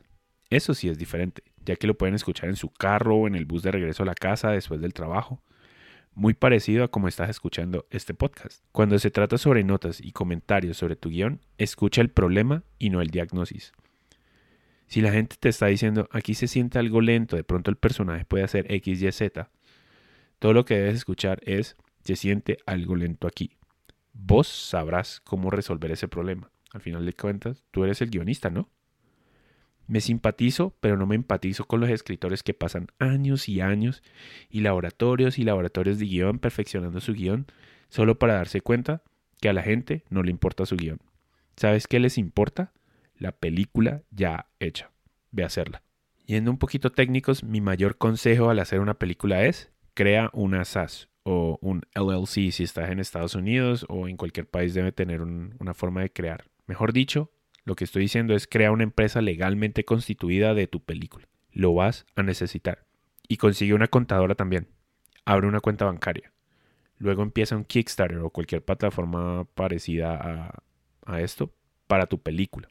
eso 0.50 0.74
sí 0.74 0.90
es 0.90 0.98
diferente, 0.98 1.42
ya 1.64 1.76
que 1.76 1.86
lo 1.86 1.96
pueden 1.96 2.14
escuchar 2.14 2.50
en 2.50 2.56
su 2.56 2.68
carro 2.68 3.16
o 3.16 3.26
en 3.26 3.34
el 3.34 3.46
bus 3.46 3.62
de 3.62 3.70
regreso 3.70 4.02
a 4.02 4.06
la 4.06 4.14
casa 4.14 4.50
después 4.50 4.82
del 4.82 4.92
trabajo. 4.92 5.42
Muy 6.12 6.34
parecido 6.34 6.84
a 6.84 6.88
como 6.88 7.08
estás 7.08 7.30
escuchando 7.30 7.86
este 7.88 8.12
podcast. 8.12 8.62
Cuando 8.70 8.98
se 8.98 9.10
trata 9.10 9.38
sobre 9.38 9.64
notas 9.64 9.98
y 10.02 10.12
comentarios 10.12 10.76
sobre 10.76 10.94
tu 10.94 11.08
guion, 11.08 11.40
escucha 11.56 12.02
el 12.02 12.10
problema 12.10 12.64
y 12.78 12.90
no 12.90 13.00
el 13.00 13.08
diagnosis. 13.08 13.72
Si 14.94 15.00
la 15.00 15.10
gente 15.10 15.34
te 15.40 15.48
está 15.48 15.66
diciendo 15.66 16.08
aquí 16.12 16.34
se 16.34 16.46
siente 16.46 16.78
algo 16.78 17.00
lento, 17.00 17.34
de 17.34 17.42
pronto 17.42 17.68
el 17.70 17.76
personaje 17.76 18.24
puede 18.24 18.44
hacer 18.44 18.70
X, 18.72 19.02
Y, 19.02 19.10
Z, 19.10 19.50
todo 20.38 20.52
lo 20.52 20.64
que 20.64 20.76
debes 20.76 20.94
escuchar 20.94 21.40
es 21.44 21.76
se 22.04 22.14
siente 22.14 22.58
algo 22.64 22.94
lento 22.94 23.26
aquí 23.26 23.56
vos 24.14 24.46
sabrás 24.46 25.20
cómo 25.20 25.50
resolver 25.50 25.90
ese 25.90 26.08
problema. 26.08 26.50
Al 26.72 26.80
final 26.80 27.04
de 27.04 27.12
cuentas, 27.12 27.64
tú 27.70 27.84
eres 27.84 28.00
el 28.00 28.10
guionista, 28.10 28.48
¿no? 28.48 28.70
Me 29.86 30.00
simpatizo, 30.00 30.74
pero 30.80 30.96
no 30.96 31.06
me 31.06 31.14
empatizo 31.14 31.66
con 31.66 31.80
los 31.80 31.90
escritores 31.90 32.42
que 32.42 32.54
pasan 32.54 32.86
años 32.98 33.48
y 33.50 33.60
años 33.60 34.02
y 34.48 34.60
laboratorios 34.60 35.38
y 35.38 35.44
laboratorios 35.44 35.98
de 35.98 36.06
guion 36.06 36.38
perfeccionando 36.38 37.00
su 37.00 37.12
guion 37.12 37.46
solo 37.90 38.18
para 38.18 38.34
darse 38.34 38.62
cuenta 38.62 39.02
que 39.40 39.50
a 39.50 39.52
la 39.52 39.62
gente 39.62 40.04
no 40.08 40.22
le 40.22 40.30
importa 40.30 40.64
su 40.64 40.76
guion. 40.76 41.00
¿Sabes 41.56 41.86
qué 41.86 42.00
les 42.00 42.16
importa? 42.16 42.72
La 43.16 43.32
película 43.32 44.02
ya 44.10 44.48
hecha. 44.58 44.90
Ve 45.30 45.44
a 45.44 45.46
hacerla. 45.46 45.82
Yendo 46.26 46.50
un 46.50 46.58
poquito 46.58 46.90
técnicos, 46.90 47.44
mi 47.44 47.60
mayor 47.60 47.98
consejo 47.98 48.50
al 48.50 48.58
hacer 48.58 48.80
una 48.80 48.94
película 48.94 49.44
es 49.44 49.70
crea 49.94 50.30
una 50.32 50.64
SAS 50.64 51.08
o 51.22 51.58
un 51.60 51.82
LLC 51.94 52.50
si 52.50 52.64
estás 52.64 52.90
en 52.90 52.98
Estados 52.98 53.34
Unidos 53.34 53.86
o 53.88 54.08
en 54.08 54.16
cualquier 54.16 54.48
país 54.48 54.74
debe 54.74 54.92
tener 54.92 55.22
una 55.22 55.74
forma 55.74 56.00
de 56.00 56.12
crear. 56.12 56.44
Mejor 56.66 56.92
dicho, 56.92 57.30
lo 57.64 57.76
que 57.76 57.84
estoy 57.84 58.02
diciendo 58.02 58.34
es 58.34 58.46
crea 58.46 58.72
una 58.72 58.84
empresa 58.84 59.20
legalmente 59.20 59.84
constituida 59.84 60.54
de 60.54 60.66
tu 60.66 60.82
película. 60.82 61.28
Lo 61.52 61.74
vas 61.74 62.06
a 62.16 62.22
necesitar. 62.22 62.86
Y 63.28 63.36
consigue 63.36 63.74
una 63.74 63.88
contadora 63.88 64.34
también. 64.34 64.68
Abre 65.24 65.46
una 65.46 65.60
cuenta 65.60 65.84
bancaria. 65.84 66.32
Luego 66.98 67.22
empieza 67.22 67.56
un 67.56 67.64
Kickstarter 67.64 68.18
o 68.18 68.30
cualquier 68.30 68.64
plataforma 68.64 69.46
parecida 69.54 70.14
a, 70.16 70.62
a 71.06 71.20
esto 71.20 71.54
para 71.86 72.06
tu 72.06 72.20
película 72.20 72.68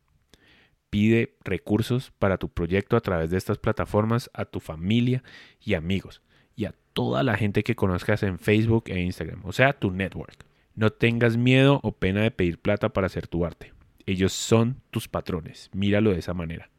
pide 0.94 1.34
recursos 1.44 2.14
para 2.20 2.38
tu 2.38 2.50
proyecto 2.50 2.96
a 2.96 3.02
través 3.02 3.32
de 3.32 3.38
estas 3.38 3.58
plataformas 3.58 4.30
a 4.32 4.46
tu 4.46 4.60
familia 4.60 5.24
y 5.60 5.74
amigos 5.74 6.22
y 6.56 6.66
a 6.66 6.76
toda 6.94 7.24
la 7.24 7.36
gente 7.36 7.64
que 7.64 7.76
conozcas 7.76 8.22
en 8.22 8.38
Facebook 8.38 8.84
e 8.86 9.00
Instagram, 9.02 9.42
o 9.44 9.54
sea, 9.54 9.74
tu 9.74 9.90
network. 9.90 10.46
No 10.76 10.92
tengas 10.92 11.36
miedo 11.36 11.80
o 11.82 11.94
pena 11.94 12.22
de 12.22 12.30
pedir 12.30 12.60
plata 12.60 12.90
para 12.90 13.08
hacer 13.08 13.26
tu 13.26 13.44
arte. 13.44 13.74
Ellos 14.06 14.34
son 14.34 14.84
tus 14.92 15.08
patrones, 15.08 15.72
míralo 15.74 16.12
de 16.12 16.20
esa 16.20 16.36
manera. 16.36 16.70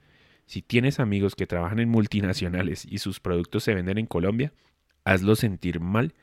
Si 0.47 0.63
tienes 0.63 1.01
amigos 1.01 1.35
que 1.35 1.49
trabajan 1.49 1.81
en 1.81 1.89
multinacionales 1.89 2.87
y 2.89 2.99
sus 2.99 3.19
productos 3.19 3.65
se 3.65 3.75
venden 3.75 3.99
en 3.99 4.07
Colombia, 4.07 4.53
hazlo 5.05 5.35
sentir 5.35 5.81
mal 5.81 6.15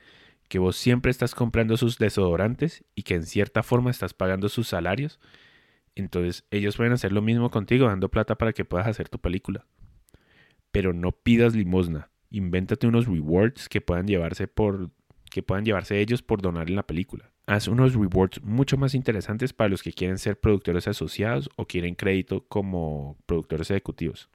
que 0.48 0.60
vos 0.60 0.78
siempre 0.78 1.12
estás 1.12 1.36
comprando 1.36 1.76
sus 1.76 1.98
desodorantes 1.98 2.86
y 2.96 3.04
que 3.04 3.16
en 3.16 3.26
cierta 3.26 3.64
forma 3.64 3.92
estás 3.92 4.14
pagando 4.14 4.48
sus 4.48 4.70
salarios 4.70 5.20
entonces 5.96 6.46
ellos 6.52 6.78
pueden 6.78 6.94
hacer 6.94 7.12
lo 7.12 7.22
mismo 7.22 7.50
contigo, 7.50 7.88
dando 7.88 8.10
plata 8.10 8.38
para 8.38 8.54
que 8.54 8.66
puedas 8.66 8.88
hacer 8.88 9.10
tu 9.10 9.20
película. 9.20 9.66
Pero 10.72 10.94
no 10.94 11.12
pidas 11.12 11.56
limosna. 11.56 12.10
Invéntate 12.30 12.88
unos 12.88 13.08
rewards 13.08 13.68
que 13.68 13.82
puedan 13.82 14.08
llevarse 14.08 14.48
por 14.48 14.92
que 15.30 15.42
puedan 15.42 15.64
llevarse 15.66 16.00
ellos 16.00 16.22
por 16.22 16.42
donar 16.42 16.70
en 16.70 16.76
la 16.76 16.86
película. 16.86 17.32
Haz 17.48 17.68
unos 17.68 17.94
rewards 17.96 18.44
mucho 18.44 18.78
más 18.78 18.94
interesantes 18.94 19.54
para 19.54 19.70
los 19.70 19.82
que 19.82 19.94
quieren 19.94 20.18
ser 20.18 20.40
productores 20.40 20.88
asociados 20.88 21.50
o 21.56 21.66
quieren 21.66 21.96
crédito 21.96 22.46
como 22.48 23.18
productores 23.26 23.72
ejecutivos. 23.72 24.30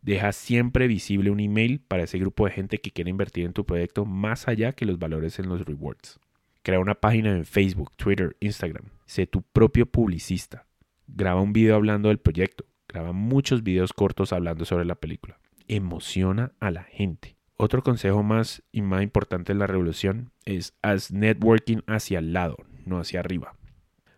Deja 0.00 0.32
siempre 0.32 0.86
visible 0.86 1.30
un 1.30 1.40
email 1.40 1.80
para 1.80 2.04
ese 2.04 2.18
grupo 2.18 2.46
de 2.46 2.52
gente 2.52 2.78
que 2.78 2.92
quiere 2.92 3.10
invertir 3.10 3.44
en 3.44 3.52
tu 3.52 3.66
proyecto 3.66 4.04
más 4.04 4.46
allá 4.46 4.72
que 4.72 4.86
los 4.86 4.98
valores 4.98 5.38
en 5.40 5.48
los 5.48 5.64
rewards. 5.66 6.20
Crea 6.68 6.80
una 6.80 6.96
página 6.96 7.30
en 7.30 7.46
Facebook, 7.46 7.96
Twitter, 7.96 8.36
Instagram. 8.40 8.90
Sé 9.06 9.26
tu 9.26 9.40
propio 9.40 9.86
publicista. 9.86 10.66
Graba 11.06 11.40
un 11.40 11.54
video 11.54 11.74
hablando 11.74 12.10
del 12.10 12.18
proyecto. 12.18 12.66
Graba 12.86 13.12
muchos 13.12 13.62
videos 13.62 13.94
cortos 13.94 14.34
hablando 14.34 14.66
sobre 14.66 14.84
la 14.84 14.94
película. 14.94 15.38
Emociona 15.66 16.52
a 16.60 16.70
la 16.70 16.82
gente. 16.82 17.38
Otro 17.56 17.82
consejo 17.82 18.22
más 18.22 18.62
y 18.70 18.82
más 18.82 19.02
importante 19.02 19.52
en 19.52 19.60
la 19.60 19.66
revolución 19.66 20.30
es 20.44 20.74
haz 20.82 21.10
networking 21.10 21.78
hacia 21.86 22.18
el 22.18 22.34
lado, 22.34 22.58
no 22.84 22.98
hacia 22.98 23.20
arriba. 23.20 23.54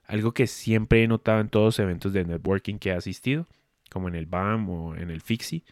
Algo 0.03 0.35
que 0.35 0.49
siempre 0.49 1.05
he 1.05 1.07
notado 1.07 1.39
en 1.39 1.51
todos 1.51 1.67
los 1.67 1.79
eventos 1.79 2.13
de 2.13 2.25
networking 2.25 2.79
que 2.79 2.89
he 2.89 2.95
asistido, 2.95 3.47
como 3.93 4.09
en 4.09 4.17
el 4.17 4.27
BAM 4.27 4.69
o 4.71 4.97
en 4.97 5.11
el 5.11 5.21
FIXI, 5.21 5.63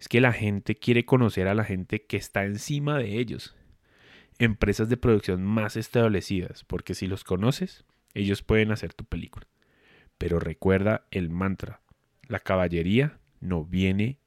es 0.00 0.08
que 0.08 0.22
la 0.22 0.32
gente 0.32 0.76
quiere 0.76 1.04
conocer 1.04 1.46
a 1.46 1.54
la 1.54 1.64
gente 1.64 2.06
que 2.06 2.16
está 2.16 2.46
encima 2.46 2.96
de 2.96 3.18
ellos, 3.18 3.54
empresas 4.42 4.88
de 4.88 4.96
producción 4.96 5.44
más 5.44 5.76
establecidas, 5.76 6.64
porque 6.64 6.94
si 6.94 7.06
los 7.06 7.24
conoces, 7.24 7.84
ellos 8.14 8.42
pueden 8.42 8.72
hacer 8.72 8.94
tu 8.94 9.04
película. 9.04 9.46
Pero 10.18 10.40
recuerda 10.40 11.06
el 11.10 11.30
mantra, 11.30 11.80
la 12.26 12.40
caballería 12.40 13.20
no 13.40 13.64
viene 13.64 14.18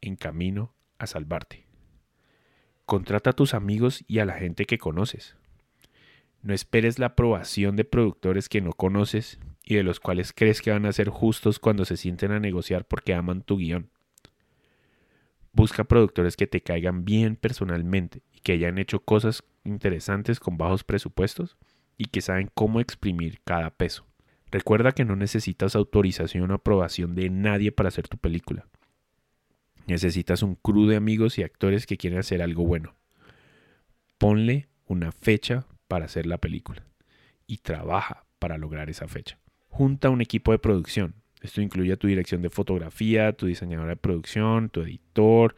en 0.00 0.16
camino 0.16 0.74
a 0.98 1.06
salvarte. 1.06 1.66
Contrata 2.84 3.30
a 3.30 3.32
tus 3.32 3.54
amigos 3.54 4.04
y 4.06 4.20
a 4.20 4.24
la 4.24 4.34
gente 4.34 4.64
que 4.64 4.78
conoces. 4.78 5.36
No 6.42 6.54
esperes 6.54 6.98
la 6.98 7.06
aprobación 7.06 7.74
de 7.76 7.84
productores 7.84 8.48
que 8.48 8.60
no 8.60 8.72
conoces 8.72 9.40
y 9.64 9.74
de 9.74 9.82
los 9.82 9.98
cuales 9.98 10.32
crees 10.32 10.62
que 10.62 10.70
van 10.70 10.86
a 10.86 10.92
ser 10.92 11.08
justos 11.08 11.58
cuando 11.58 11.84
se 11.84 11.96
sienten 11.96 12.30
a 12.30 12.38
negociar 12.38 12.86
porque 12.86 13.14
aman 13.14 13.42
tu 13.42 13.56
guion. 13.56 13.90
Busca 15.52 15.84
productores 15.84 16.36
que 16.36 16.46
te 16.46 16.60
caigan 16.60 17.04
bien 17.04 17.34
personalmente 17.34 18.22
que 18.46 18.52
hayan 18.52 18.78
hecho 18.78 19.00
cosas 19.00 19.42
interesantes 19.64 20.38
con 20.38 20.56
bajos 20.56 20.84
presupuestos 20.84 21.56
y 21.98 22.04
que 22.04 22.20
saben 22.20 22.48
cómo 22.54 22.78
exprimir 22.78 23.40
cada 23.42 23.70
peso. 23.70 24.06
Recuerda 24.52 24.92
que 24.92 25.04
no 25.04 25.16
necesitas 25.16 25.74
autorización 25.74 26.52
o 26.52 26.54
aprobación 26.54 27.16
de 27.16 27.28
nadie 27.28 27.72
para 27.72 27.88
hacer 27.88 28.06
tu 28.06 28.18
película. 28.18 28.68
Necesitas 29.88 30.44
un 30.44 30.54
crew 30.54 30.86
de 30.86 30.94
amigos 30.94 31.40
y 31.40 31.42
actores 31.42 31.86
que 31.86 31.96
quieren 31.96 32.20
hacer 32.20 32.40
algo 32.40 32.64
bueno. 32.64 32.94
Ponle 34.16 34.68
una 34.86 35.10
fecha 35.10 35.66
para 35.88 36.04
hacer 36.04 36.26
la 36.26 36.38
película 36.38 36.86
y 37.48 37.56
trabaja 37.56 38.26
para 38.38 38.58
lograr 38.58 38.90
esa 38.90 39.08
fecha. 39.08 39.40
Junta 39.70 40.08
un 40.08 40.20
equipo 40.20 40.52
de 40.52 40.60
producción. 40.60 41.16
Esto 41.42 41.62
incluye 41.62 41.94
a 41.94 41.96
tu 41.96 42.06
dirección 42.06 42.42
de 42.42 42.50
fotografía, 42.50 43.32
tu 43.32 43.46
diseñadora 43.46 43.88
de 43.88 43.96
producción, 43.96 44.70
tu 44.70 44.82
editor, 44.82 45.56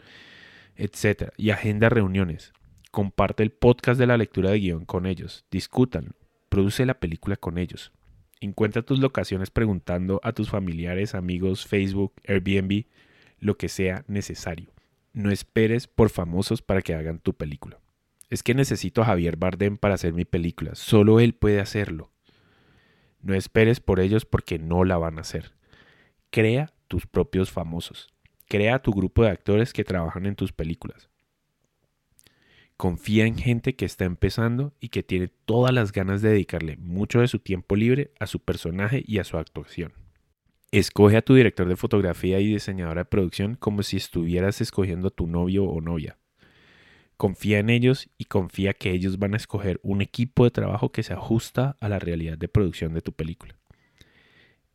etc. 0.74 1.34
Y 1.36 1.50
agenda 1.50 1.90
reuniones. 1.90 2.54
Comparte 2.90 3.42
el 3.42 3.50
podcast 3.50 4.00
de 4.00 4.06
la 4.06 4.16
lectura 4.16 4.50
de 4.50 4.60
guion 4.60 4.84
con 4.84 5.06
ellos. 5.06 5.44
Discútanlo. 5.50 6.12
Produce 6.48 6.86
la 6.86 6.98
película 6.98 7.36
con 7.36 7.58
ellos. 7.58 7.92
Encuentra 8.40 8.82
tus 8.82 8.98
locaciones 9.00 9.50
preguntando 9.50 10.20
a 10.22 10.32
tus 10.32 10.48
familiares, 10.48 11.14
amigos, 11.14 11.66
Facebook, 11.66 12.14
Airbnb, 12.26 12.84
lo 13.40 13.56
que 13.56 13.68
sea 13.68 14.04
necesario. 14.08 14.72
No 15.12 15.30
esperes 15.30 15.86
por 15.86 16.08
famosos 16.10 16.62
para 16.62 16.80
que 16.80 16.94
hagan 16.94 17.18
tu 17.18 17.34
película. 17.34 17.78
Es 18.30 18.42
que 18.42 18.54
necesito 18.54 19.02
a 19.02 19.06
Javier 19.06 19.36
Bardem 19.36 19.76
para 19.76 19.94
hacer 19.94 20.12
mi 20.12 20.24
película. 20.24 20.74
Solo 20.74 21.20
él 21.20 21.34
puede 21.34 21.60
hacerlo. 21.60 22.10
No 23.20 23.34
esperes 23.34 23.80
por 23.80 24.00
ellos 24.00 24.24
porque 24.24 24.58
no 24.58 24.84
la 24.84 24.96
van 24.96 25.18
a 25.18 25.22
hacer. 25.22 25.52
Crea 26.30 26.72
tus 26.88 27.06
propios 27.06 27.50
famosos. 27.50 28.12
Crea 28.46 28.80
tu 28.80 28.92
grupo 28.92 29.24
de 29.24 29.30
actores 29.30 29.72
que 29.72 29.84
trabajan 29.84 30.26
en 30.26 30.36
tus 30.36 30.52
películas. 30.52 31.07
Confía 32.78 33.26
en 33.26 33.36
gente 33.36 33.74
que 33.74 33.84
está 33.84 34.04
empezando 34.04 34.72
y 34.78 34.90
que 34.90 35.02
tiene 35.02 35.26
todas 35.26 35.74
las 35.74 35.90
ganas 35.90 36.22
de 36.22 36.28
dedicarle 36.28 36.76
mucho 36.76 37.20
de 37.20 37.26
su 37.26 37.40
tiempo 37.40 37.74
libre 37.74 38.12
a 38.20 38.28
su 38.28 38.38
personaje 38.38 39.02
y 39.04 39.18
a 39.18 39.24
su 39.24 39.36
actuación. 39.36 39.92
Escoge 40.70 41.16
a 41.16 41.22
tu 41.22 41.34
director 41.34 41.66
de 41.68 41.74
fotografía 41.74 42.38
y 42.38 42.46
diseñadora 42.46 43.00
de 43.00 43.06
producción 43.06 43.56
como 43.56 43.82
si 43.82 43.96
estuvieras 43.96 44.60
escogiendo 44.60 45.08
a 45.08 45.10
tu 45.10 45.26
novio 45.26 45.64
o 45.64 45.80
novia. 45.80 46.18
Confía 47.16 47.58
en 47.58 47.68
ellos 47.68 48.10
y 48.16 48.26
confía 48.26 48.74
que 48.74 48.92
ellos 48.92 49.18
van 49.18 49.34
a 49.34 49.38
escoger 49.38 49.80
un 49.82 50.00
equipo 50.00 50.44
de 50.44 50.52
trabajo 50.52 50.92
que 50.92 51.02
se 51.02 51.14
ajusta 51.14 51.76
a 51.80 51.88
la 51.88 51.98
realidad 51.98 52.38
de 52.38 52.46
producción 52.46 52.94
de 52.94 53.00
tu 53.00 53.12
película. 53.12 53.58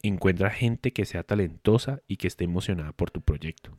Encuentra 0.01 0.49
gente 0.49 0.91
que 0.91 1.05
sea 1.05 1.23
talentosa 1.23 2.01
y 2.09 2.17
que 2.17 2.27
esté 2.27 2.43
emocionada 2.43 2.91
por 2.91 3.11
tu 3.11 3.21
proyecto. 3.21 3.77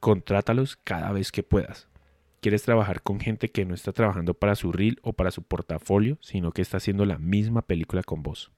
Contrátalos 0.00 0.76
cada 0.76 1.12
vez 1.12 1.30
que 1.30 1.42
puedas 1.42 1.88
quieres 2.40 2.62
trabajar 2.62 3.02
con 3.02 3.20
gente 3.20 3.50
que 3.50 3.64
no 3.64 3.74
está 3.74 3.92
trabajando 3.92 4.34
para 4.34 4.54
su 4.54 4.72
reel 4.72 4.98
o 5.02 5.12
para 5.12 5.30
su 5.30 5.42
portafolio, 5.42 6.18
sino 6.20 6.52
que 6.52 6.62
está 6.62 6.78
haciendo 6.78 7.04
la 7.04 7.18
misma 7.18 7.62
película 7.62 8.02
con 8.02 8.22
vos. 8.22 8.52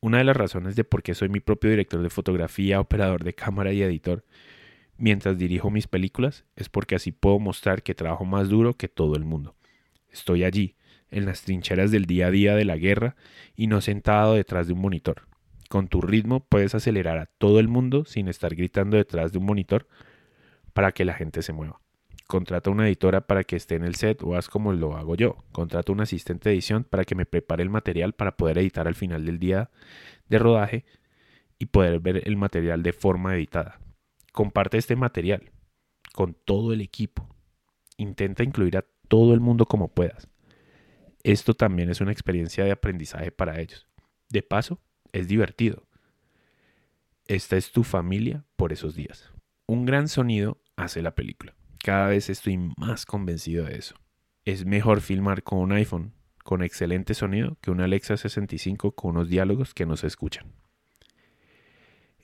Una 0.00 0.18
de 0.18 0.24
las 0.24 0.36
razones 0.36 0.76
de 0.76 0.84
por 0.84 1.02
qué 1.02 1.14
soy 1.14 1.28
mi 1.28 1.40
propio 1.40 1.70
director 1.70 2.02
de 2.02 2.10
fotografía, 2.10 2.80
operador 2.80 3.24
de 3.24 3.34
cámara 3.34 3.72
y 3.72 3.82
editor 3.82 4.24
mientras 4.96 5.38
dirijo 5.38 5.70
mis 5.70 5.86
películas 5.86 6.44
es 6.56 6.68
porque 6.68 6.96
así 6.96 7.12
puedo 7.12 7.38
mostrar 7.38 7.82
que 7.82 7.94
trabajo 7.94 8.24
más 8.24 8.48
duro 8.48 8.74
que 8.74 8.88
todo 8.88 9.16
el 9.16 9.24
mundo. 9.24 9.54
Estoy 10.10 10.44
allí, 10.44 10.76
en 11.10 11.24
las 11.24 11.42
trincheras 11.42 11.90
del 11.90 12.06
día 12.06 12.26
a 12.26 12.30
día 12.30 12.54
de 12.54 12.64
la 12.64 12.76
guerra 12.76 13.16
y 13.56 13.66
no 13.66 13.80
sentado 13.80 14.34
detrás 14.34 14.66
de 14.66 14.72
un 14.72 14.80
monitor. 14.80 15.26
Con 15.68 15.88
tu 15.88 16.00
ritmo 16.00 16.40
puedes 16.40 16.74
acelerar 16.74 17.18
a 17.18 17.26
todo 17.26 17.60
el 17.60 17.68
mundo 17.68 18.04
sin 18.04 18.28
estar 18.28 18.54
gritando 18.54 18.96
detrás 18.96 19.32
de 19.32 19.38
un 19.38 19.46
monitor 19.46 19.86
para 20.72 20.92
que 20.92 21.04
la 21.04 21.14
gente 21.14 21.42
se 21.42 21.52
mueva 21.52 21.80
contrata 22.28 22.70
una 22.70 22.86
editora 22.86 23.22
para 23.22 23.42
que 23.42 23.56
esté 23.56 23.74
en 23.74 23.84
el 23.84 23.94
set 23.96 24.22
o 24.22 24.36
haz 24.36 24.48
como 24.48 24.72
lo 24.72 24.96
hago 24.96 25.16
yo. 25.16 25.44
Contrata 25.50 25.90
un 25.90 26.02
asistente 26.02 26.50
de 26.50 26.54
edición 26.54 26.84
para 26.84 27.04
que 27.04 27.14
me 27.14 27.26
prepare 27.26 27.62
el 27.62 27.70
material 27.70 28.12
para 28.12 28.36
poder 28.36 28.58
editar 28.58 28.86
al 28.86 28.94
final 28.94 29.24
del 29.24 29.38
día 29.38 29.70
de 30.28 30.38
rodaje 30.38 30.84
y 31.58 31.66
poder 31.66 31.98
ver 32.00 32.28
el 32.28 32.36
material 32.36 32.82
de 32.82 32.92
forma 32.92 33.34
editada. 33.34 33.80
Comparte 34.32 34.76
este 34.76 34.94
material 34.94 35.50
con 36.12 36.34
todo 36.34 36.74
el 36.74 36.82
equipo. 36.82 37.26
Intenta 37.96 38.44
incluir 38.44 38.76
a 38.76 38.84
todo 39.08 39.32
el 39.32 39.40
mundo 39.40 39.64
como 39.64 39.88
puedas. 39.88 40.28
Esto 41.22 41.54
también 41.54 41.88
es 41.88 42.02
una 42.02 42.12
experiencia 42.12 42.62
de 42.62 42.72
aprendizaje 42.72 43.32
para 43.32 43.58
ellos. 43.58 43.88
De 44.28 44.42
paso, 44.42 44.78
es 45.12 45.28
divertido. 45.28 45.88
esta 47.26 47.56
es 47.56 47.72
tu 47.72 47.84
familia 47.84 48.44
por 48.56 48.72
esos 48.72 48.94
días. 48.94 49.32
Un 49.66 49.86
gran 49.86 50.08
sonido 50.08 50.58
hace 50.76 51.02
la 51.02 51.14
película. 51.14 51.57
Cada 51.82 52.08
vez 52.08 52.28
estoy 52.28 52.58
más 52.76 53.06
convencido 53.06 53.66
de 53.66 53.76
eso. 53.76 53.94
Es 54.44 54.64
mejor 54.64 55.00
filmar 55.00 55.42
con 55.42 55.58
un 55.58 55.72
iPhone 55.72 56.12
con 56.42 56.62
excelente 56.62 57.12
sonido 57.12 57.58
que 57.60 57.70
un 57.70 57.80
Alexa 57.80 58.16
65 58.16 58.92
con 58.92 59.10
unos 59.16 59.28
diálogos 59.28 59.74
que 59.74 59.84
no 59.84 59.96
se 59.96 60.06
escuchan. 60.06 60.46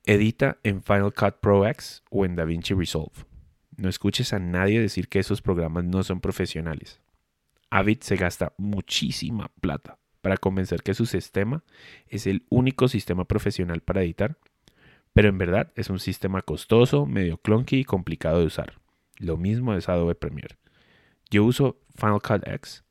Edita 0.06 0.58
en 0.62 0.82
Final 0.82 1.12
Cut 1.12 1.37
Pro 1.40 1.66
X 1.66 2.02
o 2.11 2.25
en 2.25 2.34
DaVinci 2.34 2.75
Resolve. 2.75 3.26
No 3.76 3.88
escuches 3.88 4.32
a 4.32 4.38
nadie 4.38 4.80
decir 4.80 5.08
que 5.08 5.18
esos 5.18 5.42
programas 5.42 5.84
no 5.84 6.02
son 6.02 6.20
profesionales. 6.20 7.00
Avid 7.70 7.99
se 8.00 8.16
gasta 8.16 8.54
muchísima 8.56 9.50
plata 9.61 9.99
para 10.20 10.37
convencer 10.37 10.82
que 10.82 10.94
su 10.94 11.06
sistema 11.06 11.64
es 12.08 12.26
el 12.26 12.46
único 12.49 12.88
sistema 12.88 13.25
profesional 13.25 13.80
para 13.80 14.02
editar, 14.02 14.38
pero 15.12 15.28
en 15.28 15.38
verdad 15.38 15.73
es 15.75 15.90
un 15.90 15.99
sistema 15.99 16.40
costoso, 16.42 17.04
medio 17.04 17.37
clunky 17.37 17.80
y 17.80 17.84
complicado 17.84 18.40
de 18.40 18.46
usar. 18.46 18.84
Lo 19.18 19.37
mismo 19.37 19.75
es 19.75 19.88
Adobe 19.88 20.14
Premiere. 20.14 20.56
Yo 21.30 21.44
uso 21.44 21.78
Final 21.97 22.21
Cut 22.21 22.47
X 22.47 22.85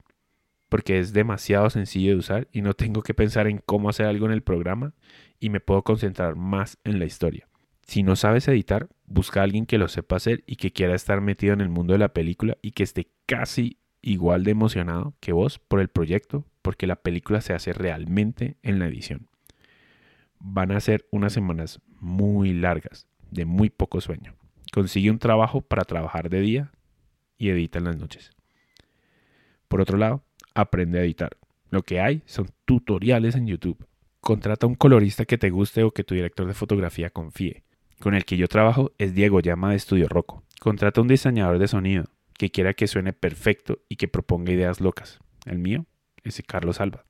porque 0.73 0.97
es 0.97 1.13
demasiado 1.13 1.69
sencillo 1.69 2.13
de 2.13 2.17
usar 2.17 2.47
y 2.51 2.63
no 2.63 2.73
tengo 2.73 3.03
que 3.03 3.13
pensar 3.13 3.45
en 3.45 3.59
cómo 3.63 3.89
hacer 3.89 4.07
algo 4.07 4.25
en 4.25 4.31
el 4.31 4.41
programa 4.41 4.95
y 5.39 5.49
me 5.49 5.59
puedo 5.59 5.83
concentrar 5.83 6.35
más 6.35 6.79
en 6.83 6.97
la 6.97 7.05
historia. 7.05 7.47
Si 7.85 8.01
no 8.01 8.15
sabes 8.15 8.47
editar, 8.47 8.89
busca 9.05 9.41
a 9.41 9.43
alguien 9.43 9.67
que 9.67 9.77
lo 9.77 9.87
sepa 9.87 10.15
hacer 10.15 10.43
y 10.47 10.55
que 10.55 10.71
quiera 10.71 10.95
estar 10.95 11.21
metido 11.21 11.53
en 11.53 11.61
el 11.61 11.69
mundo 11.69 11.93
de 11.93 11.99
la 11.99 12.13
película 12.13 12.57
y 12.63 12.71
que 12.71 12.81
esté 12.81 13.11
casi 13.27 13.77
igual 14.01 14.43
de 14.43 14.49
emocionado 14.49 15.13
que 15.19 15.31
vos 15.31 15.59
por 15.59 15.79
el 15.79 15.89
proyecto, 15.89 16.45
porque 16.63 16.87
la 16.87 16.95
película 16.95 17.41
se 17.41 17.53
hace 17.53 17.71
realmente 17.73 18.57
en 18.63 18.79
la 18.79 18.87
edición. 18.87 19.27
Van 20.39 20.71
a 20.71 20.79
ser 20.79 21.05
unas 21.11 21.33
semanas 21.33 21.81
muy 21.99 22.51
largas, 22.51 23.05
de 23.29 23.45
muy 23.45 23.69
poco 23.69 24.01
sueño. 24.01 24.33
Consigue 24.73 25.11
un 25.11 25.19
trabajo 25.19 25.61
para 25.61 25.83
trabajar 25.83 26.31
de 26.31 26.41
día 26.41 26.71
y 27.37 27.49
edita 27.49 27.77
en 27.77 27.85
las 27.85 27.95
noches. 27.95 28.31
Por 29.67 29.81
otro 29.81 29.99
lado, 29.99 30.23
aprende 30.55 30.97
a 30.97 31.03
editar. 31.03 31.37
Lo 31.69 31.83
que 31.83 31.99
hay 31.99 32.23
son 32.25 32.49
tutoriales 32.65 33.35
en 33.35 33.45
YouTube. 33.45 33.85
Contrata 34.19 34.65
un 34.65 34.73
colorista 34.73 35.25
que 35.25 35.37
te 35.37 35.51
guste 35.51 35.83
o 35.83 35.91
que 35.91 36.03
tu 36.03 36.15
director 36.15 36.47
de 36.47 36.55
fotografía 36.55 37.11
confíe. 37.11 37.61
Con 37.99 38.15
el 38.15 38.25
que 38.25 38.35
yo 38.35 38.47
trabajo 38.47 38.93
es 38.97 39.13
Diego 39.13 39.41
Llama 39.41 39.69
de 39.69 39.75
Estudio 39.75 40.09
Rocco. 40.09 40.43
Contrata 40.59 41.01
un 41.01 41.07
diseñador 41.07 41.59
de 41.59 41.67
sonido 41.67 42.05
que 42.35 42.49
quiera 42.49 42.73
que 42.73 42.87
suene 42.87 43.13
perfecto 43.13 43.77
y 43.89 43.97
que 43.97 44.07
proponga 44.07 44.53
ideas 44.53 44.81
locas. 44.81 45.19
El 45.45 45.59
mío, 45.59 45.85
ese 46.23 46.41
Carlos 46.41 46.81
Alba. 46.81 47.05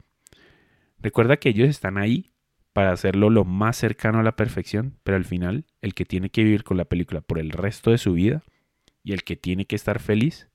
Recuerda 1.00 1.38
que 1.38 1.48
ellos 1.48 1.70
están 1.70 1.98
ahí 1.98 2.33
para 2.74 2.92
hacerlo 2.92 3.30
lo 3.30 3.46
más 3.46 3.78
cercano 3.78 4.20
a 4.20 4.24
la 4.24 4.36
perfección, 4.36 4.98
pero 5.04 5.16
al 5.16 5.26
final 5.26 5.66
el 5.82 5.94
que 5.94 6.06
tiene 6.06 6.30
que 6.30 6.44
vivir 6.44 6.64
con 6.64 6.78
la 6.78 6.86
película 6.86 7.22
por 7.22 7.40
el 7.40 7.52
resto 7.52 7.92
de 7.92 8.00
su 8.00 8.14
vida 8.14 8.44
y 9.04 9.14
el 9.14 9.24
que 9.24 9.36
tiene 9.36 9.66
que 9.66 9.76
estar 9.76 10.00
feliz 10.00 10.50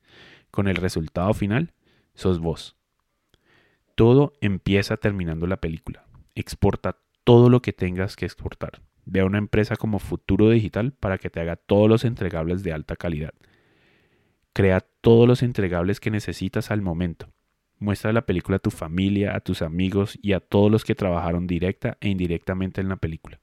con 0.51 0.69
el 0.69 0.77
resultado 0.77 1.33
final 1.33 1.75
sos 2.15 2.41
vos. 2.41 2.77
Todo 3.95 4.33
empieza 4.41 4.97
terminando 4.97 5.47
la 5.47 5.59
película. 5.59 6.07
Exporta 6.35 6.99
todo 7.25 7.49
lo 7.51 7.63
que 7.63 7.73
tengas 7.73 8.17
que 8.17 8.27
exportar. 8.27 8.81
Ve 9.05 9.21
a 9.21 9.25
una 9.25 9.39
empresa 9.39 9.77
como 9.77 9.99
Futuro 9.99 10.51
Digital 10.51 10.93
para 10.93 11.19
que 11.19 11.31
te 11.31 11.41
haga 11.41 11.57
todos 11.57 11.89
los 11.89 12.05
entregables 12.05 12.63
de 12.63 12.73
alta 12.73 12.97
calidad. 12.97 13.35
Crea 14.53 14.81
todos 15.01 15.29
los 15.29 15.43
entregables 15.43 16.01
que 16.01 16.11
necesitas 16.11 16.71
al 16.71 16.83
momento. 16.83 17.29
Muestra 17.79 18.13
la 18.13 18.27
película 18.27 18.57
a 18.57 18.61
tu 18.61 18.71
familia, 18.71 19.37
a 19.37 19.41
tus 19.41 19.63
amigos 19.63 20.19
y 20.21 20.33
a 20.33 20.41
todos 20.41 20.71
los 20.71 20.85
que 20.85 20.95
trabajaron 20.95 21.47
directa 21.47 21.97
e 22.01 22.09
indirectamente 22.09 22.81
en 22.81 22.89
la 22.89 22.97
película. 22.97 23.41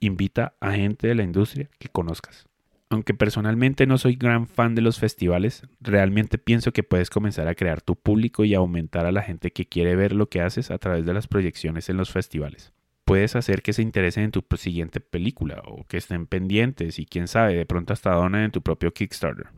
Invita 0.00 0.54
a 0.60 0.72
gente 0.72 1.06
de 1.06 1.14
la 1.14 1.22
industria 1.22 1.70
que 1.78 1.88
conozcas. 1.88 2.46
Aunque 2.90 3.14
personalmente 3.14 3.86
no 3.86 3.98
soy 3.98 4.16
gran 4.16 4.46
fan 4.46 4.74
de 4.74 4.82
los 4.82 4.98
festivales, 4.98 5.62
realmente 5.80 6.38
pienso 6.38 6.72
que 6.72 6.82
puedes 6.82 7.10
comenzar 7.10 7.48
a 7.48 7.54
crear 7.54 7.80
tu 7.80 7.96
público 7.96 8.44
y 8.44 8.54
aumentar 8.54 9.06
a 9.06 9.12
la 9.12 9.22
gente 9.22 9.52
que 9.52 9.66
quiere 9.66 9.96
ver 9.96 10.12
lo 10.12 10.28
que 10.28 10.40
haces 10.40 10.70
a 10.70 10.78
través 10.78 11.06
de 11.06 11.14
las 11.14 11.26
proyecciones 11.26 11.88
en 11.88 11.96
los 11.96 12.10
festivales. 12.10 12.72
Puedes 13.04 13.36
hacer 13.36 13.62
que 13.62 13.72
se 13.72 13.82
interesen 13.82 14.24
en 14.24 14.30
tu 14.30 14.44
siguiente 14.56 15.00
película 15.00 15.62
o 15.66 15.84
que 15.86 15.96
estén 15.96 16.26
pendientes 16.26 16.98
y 16.98 17.06
quién 17.06 17.28
sabe, 17.28 17.54
de 17.54 17.66
pronto 17.66 17.92
hasta 17.92 18.12
donen 18.12 18.42
en 18.42 18.50
tu 18.50 18.62
propio 18.62 18.92
Kickstarter 18.92 19.48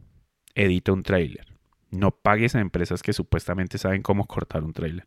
edita 0.57 0.93
un 0.93 1.03
trailer. 1.03 1.56
No 1.97 2.11
pagues 2.11 2.55
a 2.55 2.61
empresas 2.61 3.03
que 3.03 3.15
supuestamente 3.15 3.79
saben 3.79 4.03
cómo 4.03 4.27
cortar 4.27 4.65
un 4.65 4.75
trailer. 4.75 5.07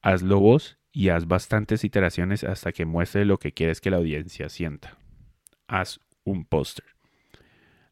Hazlo 0.00 0.38
vos 0.38 0.78
y 0.92 1.08
haz 1.08 1.26
bastantes 1.26 1.82
iteraciones 1.82 2.44
hasta 2.44 2.70
que 2.70 2.84
muestre 2.84 3.24
lo 3.24 3.38
que 3.38 3.52
quieres 3.52 3.80
que 3.80 3.90
la 3.90 3.96
audiencia 3.96 4.48
sienta. 4.48 4.96
Haz 5.66 5.98
un 6.22 6.44
póster. 6.44 6.84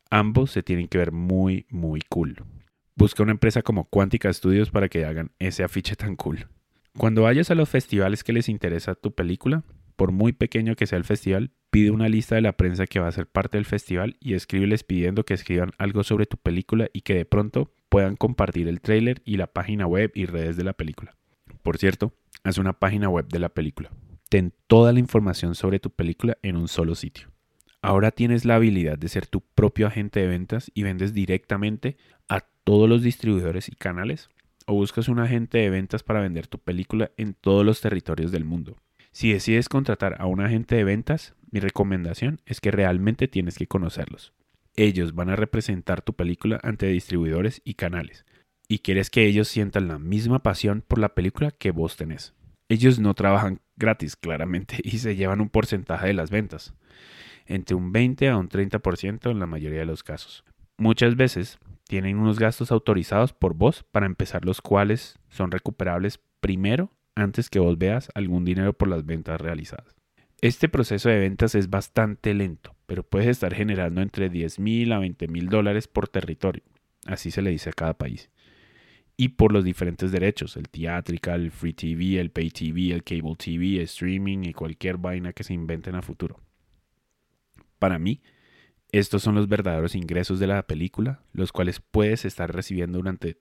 Ambos 0.08 0.52
se 0.52 0.62
tienen 0.62 0.87
que 0.87 0.98
ver 0.98 1.11
muy, 1.11 1.66
muy 1.68 2.00
cool. 2.08 2.44
Busca 2.94 3.24
una 3.24 3.32
empresa 3.32 3.62
como 3.62 3.87
Quantica 3.87 4.32
Studios 4.32 4.70
para 4.70 4.88
que 4.88 5.04
hagan 5.04 5.32
ese 5.40 5.64
afiche 5.64 5.96
tan 5.96 6.14
cool. 6.14 6.46
Cuando 6.96 7.22
vayas 7.22 7.50
a 7.50 7.56
los 7.56 7.68
festivales 7.68 8.22
que 8.22 8.32
les 8.32 8.48
interesa 8.48 8.94
tu 8.94 9.14
película, 9.14 9.64
por 9.96 10.12
muy 10.12 10.32
pequeño 10.32 10.76
que 10.76 10.87
sea 10.87 10.98
el 10.98 11.04
festival, 11.04 11.50
pide 11.70 11.90
una 11.90 12.08
lista 12.08 12.37
de 12.37 12.42
la 12.42 12.56
prensa 12.56 12.87
que 12.87 13.00
va 13.00 13.08
a 13.08 13.12
ser 13.12 13.26
parte 13.26 13.58
del 13.58 13.64
festival 13.64 14.16
y 14.20 14.35
escríbeles 14.35 14.85
pidiendo 14.85 15.24
que 15.24 15.35
escriban 15.35 15.72
algo 15.78 16.04
sobre 16.04 16.26
tu 16.26 16.37
película 16.37 16.88
y 16.92 17.00
que 17.00 17.14
de 17.14 17.24
pronto 17.24 17.72
puedan 17.92 18.16
compartir 18.16 18.68
el 18.68 18.81
tráiler 18.81 19.20
y 19.26 19.37
la 19.37 19.48
página 19.48 19.87
web 19.87 20.12
y 20.14 20.24
redes 20.24 20.57
de 20.57 20.64
la 20.64 20.72
película. 20.72 21.14
Por 21.62 21.76
cierto, 21.76 22.14
haz 22.42 22.57
una 22.57 22.72
página 22.72 23.11
web 23.11 23.28
de 23.28 23.38
la 23.38 23.50
película. 23.50 23.90
Ten 24.31 24.55
toda 24.66 24.94
la 24.94 24.98
información 24.98 25.55
sobre 25.55 25.78
tu 25.78 25.90
película 25.90 26.38
en 26.40 26.57
un 26.57 26.68
solo 26.68 26.94
sitio. 26.94 27.28
Ahora 27.83 28.11
tienes 28.11 28.46
la 28.46 28.55
habilidad 28.55 28.96
de 28.96 29.11
ser 29.11 29.26
tu 29.26 29.42
propio 29.42 29.87
agente 29.87 30.20
de 30.20 30.26
ventas 30.26 30.70
y 30.72 30.85
vendes 30.85 31.12
directamente 31.12 31.98
a 32.31 32.40
todos 32.64 32.88
los 32.88 33.02
distribuidores 33.02 33.68
y 33.68 33.72
canales 33.72 34.31
o 34.66 34.72
buscas 34.72 35.09
un 35.09 35.18
agente 35.18 35.59
de 35.59 35.68
ventas 35.68 36.02
para 36.02 36.22
vender 36.22 36.46
tu 36.46 36.57
película 36.57 37.11
en 37.18 37.35
todos 37.35 37.62
los 37.62 37.83
territorios 37.83 38.33
del 38.33 38.46
mundo. 38.46 38.78
Si 39.11 39.35
decides 39.35 39.68
contratar 39.68 40.16
a 40.18 40.24
un 40.24 40.40
agente 40.40 40.76
de 40.76 40.85
ventas, 40.85 41.35
mi 41.50 41.61
recomendación 41.61 42.40
es 42.46 42.62
que 42.62 42.70
realmente 42.70 43.28
tienes 43.28 43.59
que 43.59 43.66
conocerlos. 43.66 44.33
Ellos 44.76 45.14
van 45.14 45.28
a 45.28 45.37
representar 45.37 46.02
tu 46.02 46.14
película 46.14 46.58
ante 46.62 46.87
distribuidores 46.87 47.61
y 47.64 47.74
canales, 47.74 48.24
y 48.68 48.78
quieres 48.78 49.11
que 49.11 49.26
ellos 49.26 49.48
sientan 49.48 49.88
la 49.88 49.98
misma 49.98 50.42
pasión 50.42 50.82
por 50.87 50.98
la 50.98 51.14
película 51.14 51.50
que 51.50 51.72
vos 51.72 51.96
tenés. 51.96 52.35
Ellos 52.68 52.98
no 52.98 53.12
trabajan 53.12 53.61
gratis, 53.76 54.16
claramente, 54.16 54.78
y 54.85 54.98
se 54.98 55.14
llevan 55.14 55.40
un 55.42 55.50
porcentaje 55.50 56.06
de 56.06 56.14
las 56.14 56.30
ventas, 56.30 56.74
entre 57.46 57.76
un 57.76 57.92
20 57.92 58.30
a 58.30 58.38
un 58.38 58.48
30% 58.48 59.30
en 59.30 59.38
la 59.38 59.46
mayoría 59.46 59.80
de 59.80 59.87
los 59.87 60.02
casos. 60.02 60.44
Muchas 60.78 61.16
veces 61.16 61.58
tienen 61.87 62.16
unos 62.16 62.38
gastos 62.38 62.72
autorizados 62.72 63.35
por 63.35 63.54
vos 63.54 63.85
para 63.90 64.06
empezar 64.06 64.46
los 64.46 64.62
cuales 64.62 65.18
son 65.28 65.50
recuperables 65.50 66.18
primero 66.40 66.90
antes 67.14 67.50
que 67.50 67.58
vos 67.58 67.76
veas 67.76 68.11
algún 68.14 68.44
dinero 68.46 68.72
por 68.72 68.88
las 68.88 69.04
ventas 69.04 69.38
realizadas. 69.38 69.94
Este 70.40 70.68
proceso 70.68 71.08
de 71.08 71.18
ventas 71.18 71.54
es 71.54 71.68
bastante 71.68 72.32
lento, 72.35 72.74
pero 72.92 73.05
puedes 73.05 73.28
estar 73.28 73.55
generando 73.55 74.02
entre 74.02 74.28
10 74.28 74.59
mil 74.59 74.92
a 74.92 74.98
20 74.98 75.26
mil 75.26 75.48
dólares 75.48 75.88
por 75.88 76.09
territorio, 76.09 76.62
así 77.07 77.31
se 77.31 77.40
le 77.40 77.48
dice 77.48 77.70
a 77.70 77.72
cada 77.72 77.96
país, 77.96 78.28
y 79.16 79.31
por 79.31 79.50
los 79.50 79.64
diferentes 79.64 80.12
derechos, 80.12 80.59
el 80.59 80.68
theatrical, 80.68 81.40
el 81.40 81.52
free 81.52 81.72
TV, 81.72 82.20
el 82.20 82.31
pay 82.31 82.50
TV, 82.50 82.92
el 82.92 83.02
cable 83.02 83.35
TV, 83.38 83.76
el 83.76 83.85
streaming 83.85 84.40
y 84.42 84.52
cualquier 84.52 84.98
vaina 84.98 85.33
que 85.33 85.42
se 85.42 85.55
inventen 85.55 85.94
a 85.94 86.02
futuro. 86.02 86.38
Para 87.78 87.98
mí, 87.98 88.20
estos 88.90 89.22
son 89.22 89.37
los 89.37 89.48
verdaderos 89.48 89.94
ingresos 89.94 90.38
de 90.38 90.48
la 90.48 90.66
película, 90.66 91.22
los 91.33 91.50
cuales 91.50 91.81
puedes 91.81 92.26
estar 92.26 92.55
recibiendo 92.55 92.98
durante 92.98 93.40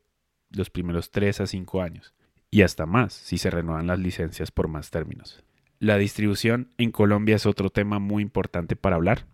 los 0.52 0.70
primeros 0.70 1.12
3 1.12 1.42
a 1.42 1.48
5 1.48 1.82
años 1.82 2.14
y 2.50 2.62
hasta 2.62 2.86
más 2.86 3.12
si 3.12 3.38
se 3.38 3.50
renuevan 3.50 3.88
las 3.88 4.00
licencias 4.00 4.50
por 4.50 4.70
más 4.70 4.92
términos. 4.92 5.44
La 5.78 5.98
distribución 5.98 6.70
en 6.78 6.92
Colombia 6.92 7.36
es 7.36 7.46
otro 7.46 7.70
tema 7.70 8.00
muy 8.00 8.24
importante 8.24 8.78
para 8.78 8.96
hablar 8.96 9.26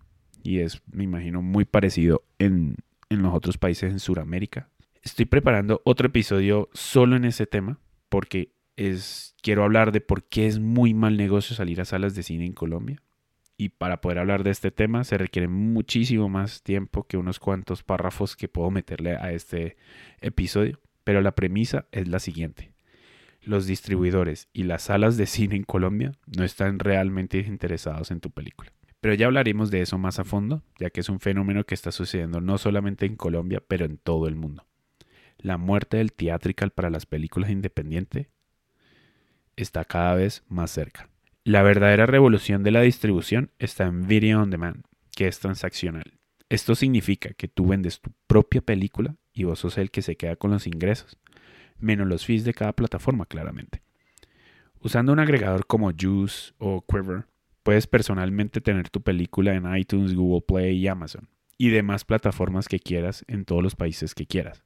y 0.47 0.62
es, 0.62 0.81
me 0.89 1.03
imagino, 1.03 1.41
muy 1.41 1.65
parecido 1.65 2.23
en, 2.39 2.77
en 3.10 3.21
los 3.21 3.33
otros 3.33 3.57
países 3.57 3.91
en 3.91 3.99
Sudamérica. 3.99 4.69
Estoy 5.03 5.25
preparando 5.25 5.81
otro 5.83 6.07
episodio 6.07 6.69
solo 6.71 7.17
en 7.17 7.25
ese 7.25 7.47
tema 7.47 7.81
porque 8.07 8.53
es, 8.77 9.36
quiero 9.41 9.65
hablar 9.65 9.91
de 9.91 9.99
por 9.99 10.23
qué 10.23 10.47
es 10.47 10.60
muy 10.60 10.93
mal 10.93 11.17
negocio 11.17 11.53
salir 11.53 11.81
a 11.81 11.86
salas 11.86 12.15
de 12.15 12.23
cine 12.23 12.45
en 12.45 12.53
Colombia. 12.53 13.01
Y 13.57 13.69
para 13.69 13.99
poder 13.99 14.19
hablar 14.19 14.45
de 14.45 14.51
este 14.51 14.71
tema 14.71 15.03
se 15.03 15.17
requiere 15.17 15.49
muchísimo 15.49 16.29
más 16.29 16.63
tiempo 16.63 17.05
que 17.05 17.17
unos 17.17 17.39
cuantos 17.39 17.83
párrafos 17.83 18.38
que 18.38 18.47
puedo 18.47 18.71
meterle 18.71 19.17
a 19.17 19.33
este 19.33 19.75
episodio. 20.21 20.79
Pero 21.03 21.21
la 21.21 21.36
premisa 21.36 21.88
es 21.91 22.07
la 22.07 22.19
siguiente 22.19 22.71
los 23.41 23.65
distribuidores 23.65 24.49
y 24.51 24.63
las 24.63 24.83
salas 24.83 25.15
de 25.15 25.25
cine 25.25 25.55
en 25.55 25.63
Colombia 25.63 26.12
no 26.25 26.43
están 26.43 26.79
realmente 26.79 27.39
interesados 27.39 28.12
en 28.12 28.19
tu 28.19 28.29
película. 28.29 28.73
Pero 29.01 29.13
ya 29.13 29.27
hablaremos 29.27 29.69
de 29.71 29.81
eso 29.81 29.97
más 29.97 30.19
a 30.19 30.23
fondo, 30.23 30.63
ya 30.79 30.89
que 30.89 31.01
es 31.01 31.10
un 31.10 31.19
fenómeno 31.19 31.65
que 31.65 31.75
está 31.75 31.91
sucediendo 31.91 32.41
no 32.41 32.57
solamente 32.57 33.05
en 33.05 33.15
Colombia, 33.15 33.62
pero 33.65 33.86
en 33.86 33.97
todo 33.97 34.27
el 34.27 34.36
mundo. 34.36 34.65
La 35.38 35.57
muerte 35.57 35.97
del 35.97 36.13
theatrical 36.13 36.71
para 36.71 36.89
las 36.89 37.05
películas 37.05 37.51
independientes 37.51 38.27
está 39.55 39.86
cada 39.86 40.15
vez 40.15 40.43
más 40.47 40.71
cerca. 40.71 41.10
La 41.43 41.62
verdadera 41.62 42.05
revolución 42.05 42.63
de 42.63 42.71
la 42.71 42.81
distribución 42.81 43.51
está 43.60 43.86
en 43.86 44.07
Video 44.07 44.41
On 44.41 44.49
Demand, 44.49 44.83
que 45.15 45.27
es 45.27 45.39
transaccional. 45.39 46.19
Esto 46.49 46.75
significa 46.75 47.29
que 47.33 47.47
tú 47.47 47.67
vendes 47.67 47.99
tu 47.99 48.12
propia 48.25 48.62
película 48.62 49.15
y 49.33 49.43
vos 49.43 49.60
sos 49.60 49.77
el 49.77 49.91
que 49.91 50.01
se 50.01 50.15
queda 50.15 50.36
con 50.36 50.51
los 50.51 50.65
ingresos, 50.65 51.17
menos 51.77 52.07
los 52.07 52.25
fees 52.25 52.43
de 52.43 52.53
cada 52.53 52.73
plataforma, 52.73 53.25
claramente. 53.25 53.81
Usando 54.79 55.12
un 55.12 55.19
agregador 55.19 55.67
como 55.67 55.91
Juice 55.91 56.53
o 56.57 56.86
Quiver, 56.86 57.25
puedes 57.67 57.86
personalmente 57.86 58.62
tener 58.62 58.89
tu 58.89 59.01
película 59.01 59.53
en 59.53 59.75
iTunes, 59.75 60.15
Google 60.15 60.45
Play 60.47 60.77
y 60.77 60.88
Amazon, 60.88 61.27
y 61.58 61.67
demás 61.67 62.06
plataformas 62.06 62.69
que 62.69 62.80
quieras 62.80 63.25
en 63.27 63.43
todos 63.43 63.62
los 63.62 63.75
países 63.75 64.15
que 64.15 64.25
quieras. 64.25 64.63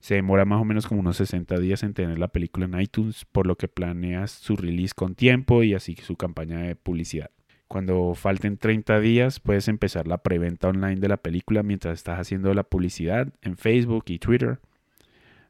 Se 0.00 0.16
demora 0.16 0.44
más 0.44 0.60
o 0.60 0.66
menos 0.66 0.86
como 0.86 1.00
unos 1.00 1.16
60 1.16 1.58
días 1.58 1.82
en 1.84 1.94
tener 1.94 2.18
la 2.18 2.28
película 2.28 2.66
en 2.66 2.78
iTunes, 2.78 3.24
por 3.24 3.46
lo 3.46 3.56
que 3.56 3.66
planeas 3.66 4.30
su 4.30 4.56
release 4.56 4.92
con 4.94 5.14
tiempo 5.14 5.62
y 5.62 5.72
así 5.72 5.96
su 6.02 6.16
campaña 6.16 6.58
de 6.58 6.76
publicidad. 6.76 7.30
Cuando 7.66 8.12
falten 8.14 8.58
30 8.58 9.00
días, 9.00 9.40
puedes 9.40 9.66
empezar 9.66 10.06
la 10.06 10.18
preventa 10.18 10.68
online 10.68 11.00
de 11.00 11.08
la 11.08 11.16
película 11.16 11.62
mientras 11.62 11.94
estás 11.94 12.20
haciendo 12.20 12.52
la 12.52 12.64
publicidad 12.64 13.32
en 13.40 13.56
Facebook 13.56 14.04
y 14.08 14.18
Twitter. 14.18 14.60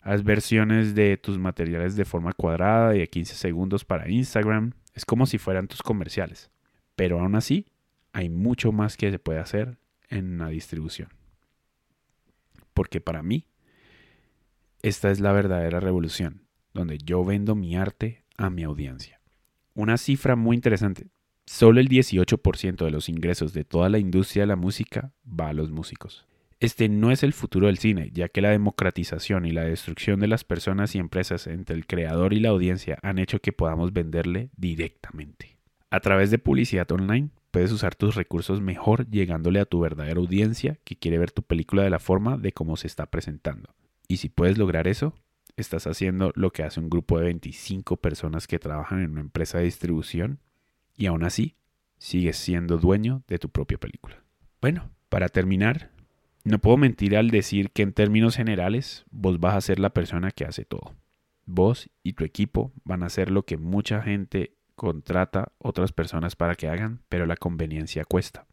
Haz 0.00 0.22
versiones 0.22 0.94
de 0.94 1.16
tus 1.16 1.38
materiales 1.38 1.96
de 1.96 2.04
forma 2.04 2.34
cuadrada 2.34 2.94
y 2.94 3.00
de 3.00 3.08
15 3.08 3.34
segundos 3.34 3.84
para 3.84 4.08
Instagram. 4.08 4.74
Es 4.94 5.04
como 5.04 5.26
si 5.26 5.38
fueran 5.38 5.66
tus 5.66 5.82
comerciales. 5.82 6.52
Pero 6.98 7.20
aún 7.20 7.37
así, 7.37 7.66
hay 8.12 8.28
mucho 8.28 8.72
más 8.72 8.96
que 8.96 9.12
se 9.12 9.20
puede 9.20 9.38
hacer 9.38 9.78
en 10.08 10.37
la 10.37 10.48
distribución. 10.48 11.11
Porque 12.74 13.00
para 13.00 13.22
mí, 13.22 13.46
esta 14.82 15.12
es 15.12 15.20
la 15.20 15.30
verdadera 15.30 15.78
revolución, 15.78 16.42
donde 16.74 16.98
yo 16.98 17.24
vendo 17.24 17.54
mi 17.54 17.76
arte 17.76 18.24
a 18.37 18.50
mi 18.50 18.64
audiencia. 18.64 19.20
Una 19.74 19.96
cifra 19.96 20.34
muy 20.34 20.56
interesante. 20.56 21.06
Solo 21.46 21.78
el 21.78 21.88
18% 21.88 22.84
de 22.84 22.90
los 22.90 23.08
ingresos 23.08 23.52
de 23.52 23.64
toda 23.64 23.88
la 23.88 24.00
industria 24.00 24.42
de 24.42 24.48
la 24.48 24.56
música 24.56 25.12
va 25.24 25.50
a 25.50 25.52
los 25.52 25.70
músicos. 25.70 26.26
Este 26.58 26.88
no 26.88 27.12
es 27.12 27.22
el 27.22 27.32
futuro 27.32 27.68
del 27.68 27.78
cine, 27.78 28.11
ya 28.12 28.28
que 28.28 28.40
la 28.40 28.50
democratización 28.50 29.46
y 29.46 29.52
la 29.52 29.62
destrucción 29.62 30.18
de 30.18 30.26
las 30.26 30.42
personas 30.42 30.96
y 30.96 30.98
empresas 30.98 31.46
entre 31.46 31.76
el 31.76 31.87
creador 31.87 32.32
y 32.32 32.40
la 32.40 32.48
audiencia 32.48 32.98
han 33.02 33.20
hecho 33.20 33.38
que 33.38 33.52
podamos 33.52 33.92
venderle 33.92 34.50
directamente. 34.56 35.57
A 35.90 36.01
través 36.01 36.31
de 36.31 36.38
publicidad 36.38 36.90
online, 36.92 37.31
puedes 37.51 37.72
usar 37.72 37.94
tus 37.94 38.14
recursos 38.14 38.61
mejor 38.61 39.09
llegándole 39.11 39.61
a 39.61 39.64
tu 39.64 39.81
verdadera 39.81 40.20
audiencia 40.20 40.79
que 40.85 40.96
quiere 40.96 41.18
ver 41.18 41.31
tu 41.31 41.42
película 41.42 41.83
de 41.83 41.90
la 41.90 41.98
forma 41.98 42.37
de 42.37 42.53
cómo 42.53 42.77
se 42.77 42.87
está 42.87 43.07
presentando. 43.07 43.74
Y 44.07 44.18
si 44.18 44.29
puedes 44.29 44.59
lograr 44.59 44.87
eso, 44.87 45.14
estás 45.57 45.87
haciendo 45.87 46.33
lo 46.35 46.51
que 46.51 46.62
hace 46.62 46.81
un 46.81 46.90
grupo 46.90 47.18
de 47.18 47.24
25 47.24 47.96
personas 47.96 48.46
que 48.46 48.59
trabajan 48.59 49.03
en 49.03 49.12
una 49.12 49.22
empresa 49.22 49.59
de 49.59 49.64
distribución 49.64 50.40
y 50.96 51.07
aún 51.07 51.24
así 51.24 51.57
sigues 51.96 52.37
siendo 52.37 52.77
dueño 52.77 53.22
de 53.27 53.38
tu 53.38 53.48
propia 53.48 53.79
película. 53.79 54.22
Bueno, 54.61 54.90
para 55.09 55.29
terminar, 55.29 55.90
no 56.44 56.59
puedo 56.59 56.77
mentir 56.77 57.16
al 57.16 57.31
decir 57.31 57.70
que 57.70 57.83
en 57.83 57.92
términos 57.92 58.37
generales 58.37 59.05
vos 59.11 59.40
vas 59.40 59.55
a 59.55 59.61
ser 59.61 59.79
la 59.79 59.94
persona 59.94 60.31
que 60.31 60.44
hace 60.44 60.64
todo. 60.64 60.94
Vos 61.46 61.88
y 62.03 62.12
tu 62.12 62.24
equipo 62.24 62.72
van 62.85 63.03
a 63.03 63.07
hacer 63.07 63.31
lo 63.31 63.44
que 63.44 63.57
mucha 63.57 64.03
gente 64.03 64.57
contrata 64.78 65.52
otras 65.58 65.92
personas 65.92 66.34
para 66.36 66.54
que 66.54 66.68
hagan, 66.68 67.02
pero 67.10 67.26
la 67.26 67.36
conveniencia 67.36 68.06
cuesta. 68.06 68.46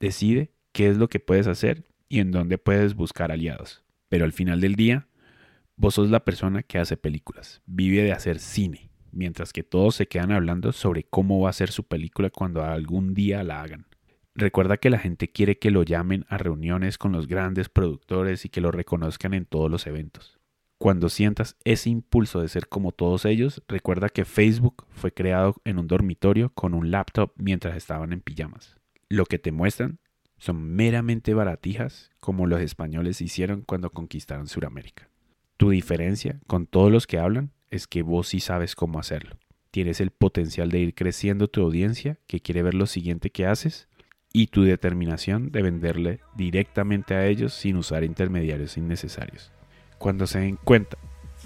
Decide 0.00 0.50
qué 0.72 0.88
es 0.88 0.96
lo 0.96 1.06
que 1.06 1.20
puedes 1.20 1.46
hacer 1.46 1.84
y 2.08 2.18
en 2.18 2.32
dónde 2.32 2.58
puedes 2.58 2.96
buscar 2.96 3.30
aliados. 3.30 3.84
Pero 4.08 4.24
al 4.24 4.32
final 4.32 4.60
del 4.60 4.74
día, 4.74 5.06
vos 5.76 5.94
sos 5.94 6.10
la 6.10 6.24
persona 6.24 6.64
que 6.64 6.78
hace 6.78 6.96
películas, 6.96 7.62
vive 7.66 8.02
de 8.02 8.10
hacer 8.10 8.40
cine, 8.40 8.90
mientras 9.12 9.52
que 9.52 9.62
todos 9.62 9.94
se 9.94 10.08
quedan 10.08 10.32
hablando 10.32 10.72
sobre 10.72 11.04
cómo 11.04 11.40
va 11.40 11.50
a 11.50 11.54
ser 11.54 11.70
su 11.70 11.84
película 11.84 12.30
cuando 12.30 12.64
algún 12.64 13.14
día 13.14 13.44
la 13.44 13.62
hagan. 13.62 13.86
Recuerda 14.34 14.78
que 14.78 14.90
la 14.90 14.98
gente 14.98 15.28
quiere 15.28 15.58
que 15.58 15.70
lo 15.70 15.82
llamen 15.82 16.24
a 16.28 16.38
reuniones 16.38 16.98
con 16.98 17.12
los 17.12 17.28
grandes 17.28 17.68
productores 17.68 18.44
y 18.44 18.48
que 18.48 18.62
lo 18.62 18.72
reconozcan 18.72 19.34
en 19.34 19.44
todos 19.44 19.70
los 19.70 19.86
eventos. 19.86 20.41
Cuando 20.82 21.08
sientas 21.10 21.54
ese 21.62 21.90
impulso 21.90 22.40
de 22.40 22.48
ser 22.48 22.66
como 22.66 22.90
todos 22.90 23.24
ellos, 23.24 23.62
recuerda 23.68 24.08
que 24.08 24.24
Facebook 24.24 24.84
fue 24.90 25.14
creado 25.14 25.54
en 25.64 25.78
un 25.78 25.86
dormitorio 25.86 26.50
con 26.54 26.74
un 26.74 26.90
laptop 26.90 27.30
mientras 27.36 27.76
estaban 27.76 28.12
en 28.12 28.20
pijamas. 28.20 28.74
Lo 29.08 29.26
que 29.26 29.38
te 29.38 29.52
muestran 29.52 30.00
son 30.38 30.60
meramente 30.74 31.34
baratijas 31.34 32.10
como 32.18 32.48
los 32.48 32.60
españoles 32.60 33.20
hicieron 33.20 33.62
cuando 33.62 33.90
conquistaron 33.90 34.48
Sudamérica. 34.48 35.08
Tu 35.56 35.70
diferencia 35.70 36.40
con 36.48 36.66
todos 36.66 36.90
los 36.90 37.06
que 37.06 37.20
hablan 37.20 37.52
es 37.70 37.86
que 37.86 38.02
vos 38.02 38.26
sí 38.26 38.40
sabes 38.40 38.74
cómo 38.74 38.98
hacerlo. 38.98 39.36
Tienes 39.70 40.00
el 40.00 40.10
potencial 40.10 40.72
de 40.72 40.80
ir 40.80 40.96
creciendo 40.96 41.46
tu 41.46 41.62
audiencia 41.62 42.18
que 42.26 42.40
quiere 42.40 42.64
ver 42.64 42.74
lo 42.74 42.86
siguiente 42.86 43.30
que 43.30 43.46
haces 43.46 43.86
y 44.32 44.48
tu 44.48 44.64
determinación 44.64 45.52
de 45.52 45.62
venderle 45.62 46.18
directamente 46.34 47.14
a 47.14 47.24
ellos 47.28 47.54
sin 47.54 47.76
usar 47.76 48.02
intermediarios 48.02 48.76
innecesarios. 48.76 49.52
Cuando 50.02 50.26
se 50.26 50.40
den 50.40 50.58
cuenta 50.64 50.98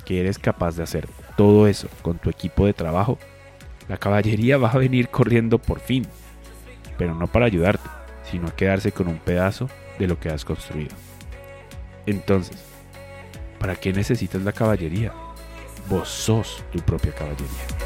que 0.06 0.18
eres 0.18 0.38
capaz 0.38 0.76
de 0.76 0.82
hacer 0.82 1.06
todo 1.36 1.66
eso 1.66 1.88
con 2.00 2.16
tu 2.16 2.30
equipo 2.30 2.64
de 2.64 2.72
trabajo, 2.72 3.18
la 3.86 3.98
caballería 3.98 4.56
va 4.56 4.70
a 4.70 4.78
venir 4.78 5.10
corriendo 5.10 5.58
por 5.58 5.78
fin, 5.78 6.06
pero 6.96 7.14
no 7.14 7.26
para 7.26 7.44
ayudarte, 7.44 7.86
sino 8.30 8.48
a 8.48 8.56
quedarse 8.56 8.92
con 8.92 9.08
un 9.08 9.18
pedazo 9.18 9.68
de 9.98 10.06
lo 10.06 10.18
que 10.18 10.30
has 10.30 10.46
construido. 10.46 10.96
Entonces, 12.06 12.56
¿para 13.58 13.76
qué 13.76 13.92
necesitas 13.92 14.40
la 14.40 14.52
caballería? 14.52 15.12
Vos 15.90 16.08
sos 16.08 16.64
tu 16.72 16.78
propia 16.78 17.12
caballería. 17.12 17.85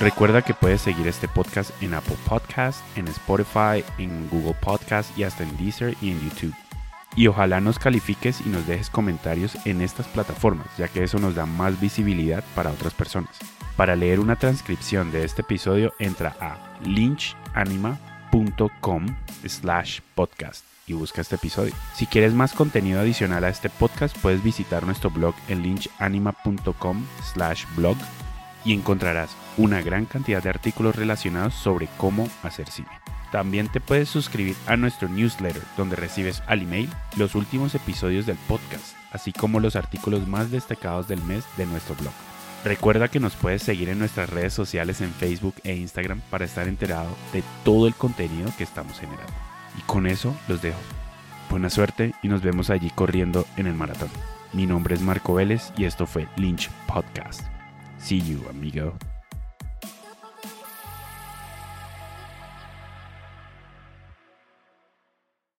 Recuerda 0.00 0.40
que 0.40 0.54
puedes 0.54 0.80
seguir 0.80 1.06
este 1.06 1.28
podcast 1.28 1.70
en 1.82 1.92
Apple 1.92 2.16
Podcast, 2.26 2.80
en 2.96 3.06
Spotify, 3.08 3.84
en 3.98 4.30
Google 4.30 4.54
Podcast 4.54 5.16
y 5.18 5.24
hasta 5.24 5.42
en 5.42 5.54
Deezer 5.58 5.94
y 6.00 6.12
en 6.12 6.20
YouTube. 6.22 6.54
Y 7.16 7.26
ojalá 7.26 7.60
nos 7.60 7.78
califiques 7.78 8.40
y 8.40 8.48
nos 8.48 8.66
dejes 8.66 8.88
comentarios 8.88 9.58
en 9.66 9.82
estas 9.82 10.06
plataformas, 10.06 10.68
ya 10.78 10.88
que 10.88 11.04
eso 11.04 11.18
nos 11.18 11.34
da 11.34 11.44
más 11.44 11.78
visibilidad 11.78 12.42
para 12.54 12.70
otras 12.70 12.94
personas. 12.94 13.36
Para 13.76 13.94
leer 13.94 14.20
una 14.20 14.36
transcripción 14.36 15.12
de 15.12 15.24
este 15.24 15.42
episodio, 15.42 15.92
entra 15.98 16.34
a 16.40 16.56
lynchanima.com 16.82 19.06
slash 19.44 20.00
podcast 20.14 20.64
y 20.86 20.94
busca 20.94 21.20
este 21.20 21.34
episodio. 21.34 21.74
Si 21.94 22.06
quieres 22.06 22.32
más 22.32 22.54
contenido 22.54 23.00
adicional 23.00 23.44
a 23.44 23.50
este 23.50 23.68
podcast, 23.68 24.16
puedes 24.18 24.42
visitar 24.42 24.86
nuestro 24.86 25.10
blog 25.10 25.34
en 25.48 25.62
lynchanima.com 25.62 27.04
slash 27.34 27.66
blog 27.76 27.98
y 28.64 28.72
encontrarás 28.72 29.36
una 29.56 29.82
gran 29.82 30.06
cantidad 30.06 30.42
de 30.42 30.50
artículos 30.50 30.96
relacionados 30.96 31.54
sobre 31.54 31.88
cómo 31.96 32.28
hacer 32.42 32.70
cine. 32.70 32.88
También 33.32 33.68
te 33.68 33.80
puedes 33.80 34.08
suscribir 34.08 34.56
a 34.66 34.76
nuestro 34.76 35.08
newsletter 35.08 35.62
donde 35.76 35.96
recibes 35.96 36.42
al 36.46 36.62
email 36.62 36.90
los 37.16 37.34
últimos 37.34 37.74
episodios 37.74 38.26
del 38.26 38.36
podcast, 38.48 38.96
así 39.12 39.32
como 39.32 39.60
los 39.60 39.76
artículos 39.76 40.26
más 40.26 40.50
destacados 40.50 41.06
del 41.06 41.22
mes 41.22 41.44
de 41.56 41.66
nuestro 41.66 41.94
blog. 41.94 42.12
Recuerda 42.64 43.08
que 43.08 43.20
nos 43.20 43.36
puedes 43.36 43.62
seguir 43.62 43.88
en 43.88 43.98
nuestras 43.98 44.28
redes 44.28 44.52
sociales 44.52 45.00
en 45.00 45.12
Facebook 45.12 45.54
e 45.64 45.76
Instagram 45.76 46.20
para 46.28 46.44
estar 46.44 46.68
enterado 46.68 47.08
de 47.32 47.42
todo 47.64 47.86
el 47.86 47.94
contenido 47.94 48.52
que 48.58 48.64
estamos 48.64 48.98
generando. 48.98 49.32
Y 49.78 49.82
con 49.82 50.06
eso 50.06 50.36
los 50.46 50.60
dejo. 50.60 50.80
Buena 51.48 51.70
suerte 51.70 52.12
y 52.22 52.28
nos 52.28 52.42
vemos 52.42 52.68
allí 52.68 52.90
corriendo 52.90 53.46
en 53.56 53.66
el 53.66 53.74
maratón. 53.74 54.10
Mi 54.52 54.66
nombre 54.66 54.94
es 54.94 55.00
Marco 55.00 55.34
Vélez 55.34 55.72
y 55.76 55.84
esto 55.84 56.06
fue 56.06 56.28
Lynch 56.36 56.70
Podcast. 56.86 57.59
See 58.00 58.16
you, 58.16 58.44
amigo. 58.48 58.96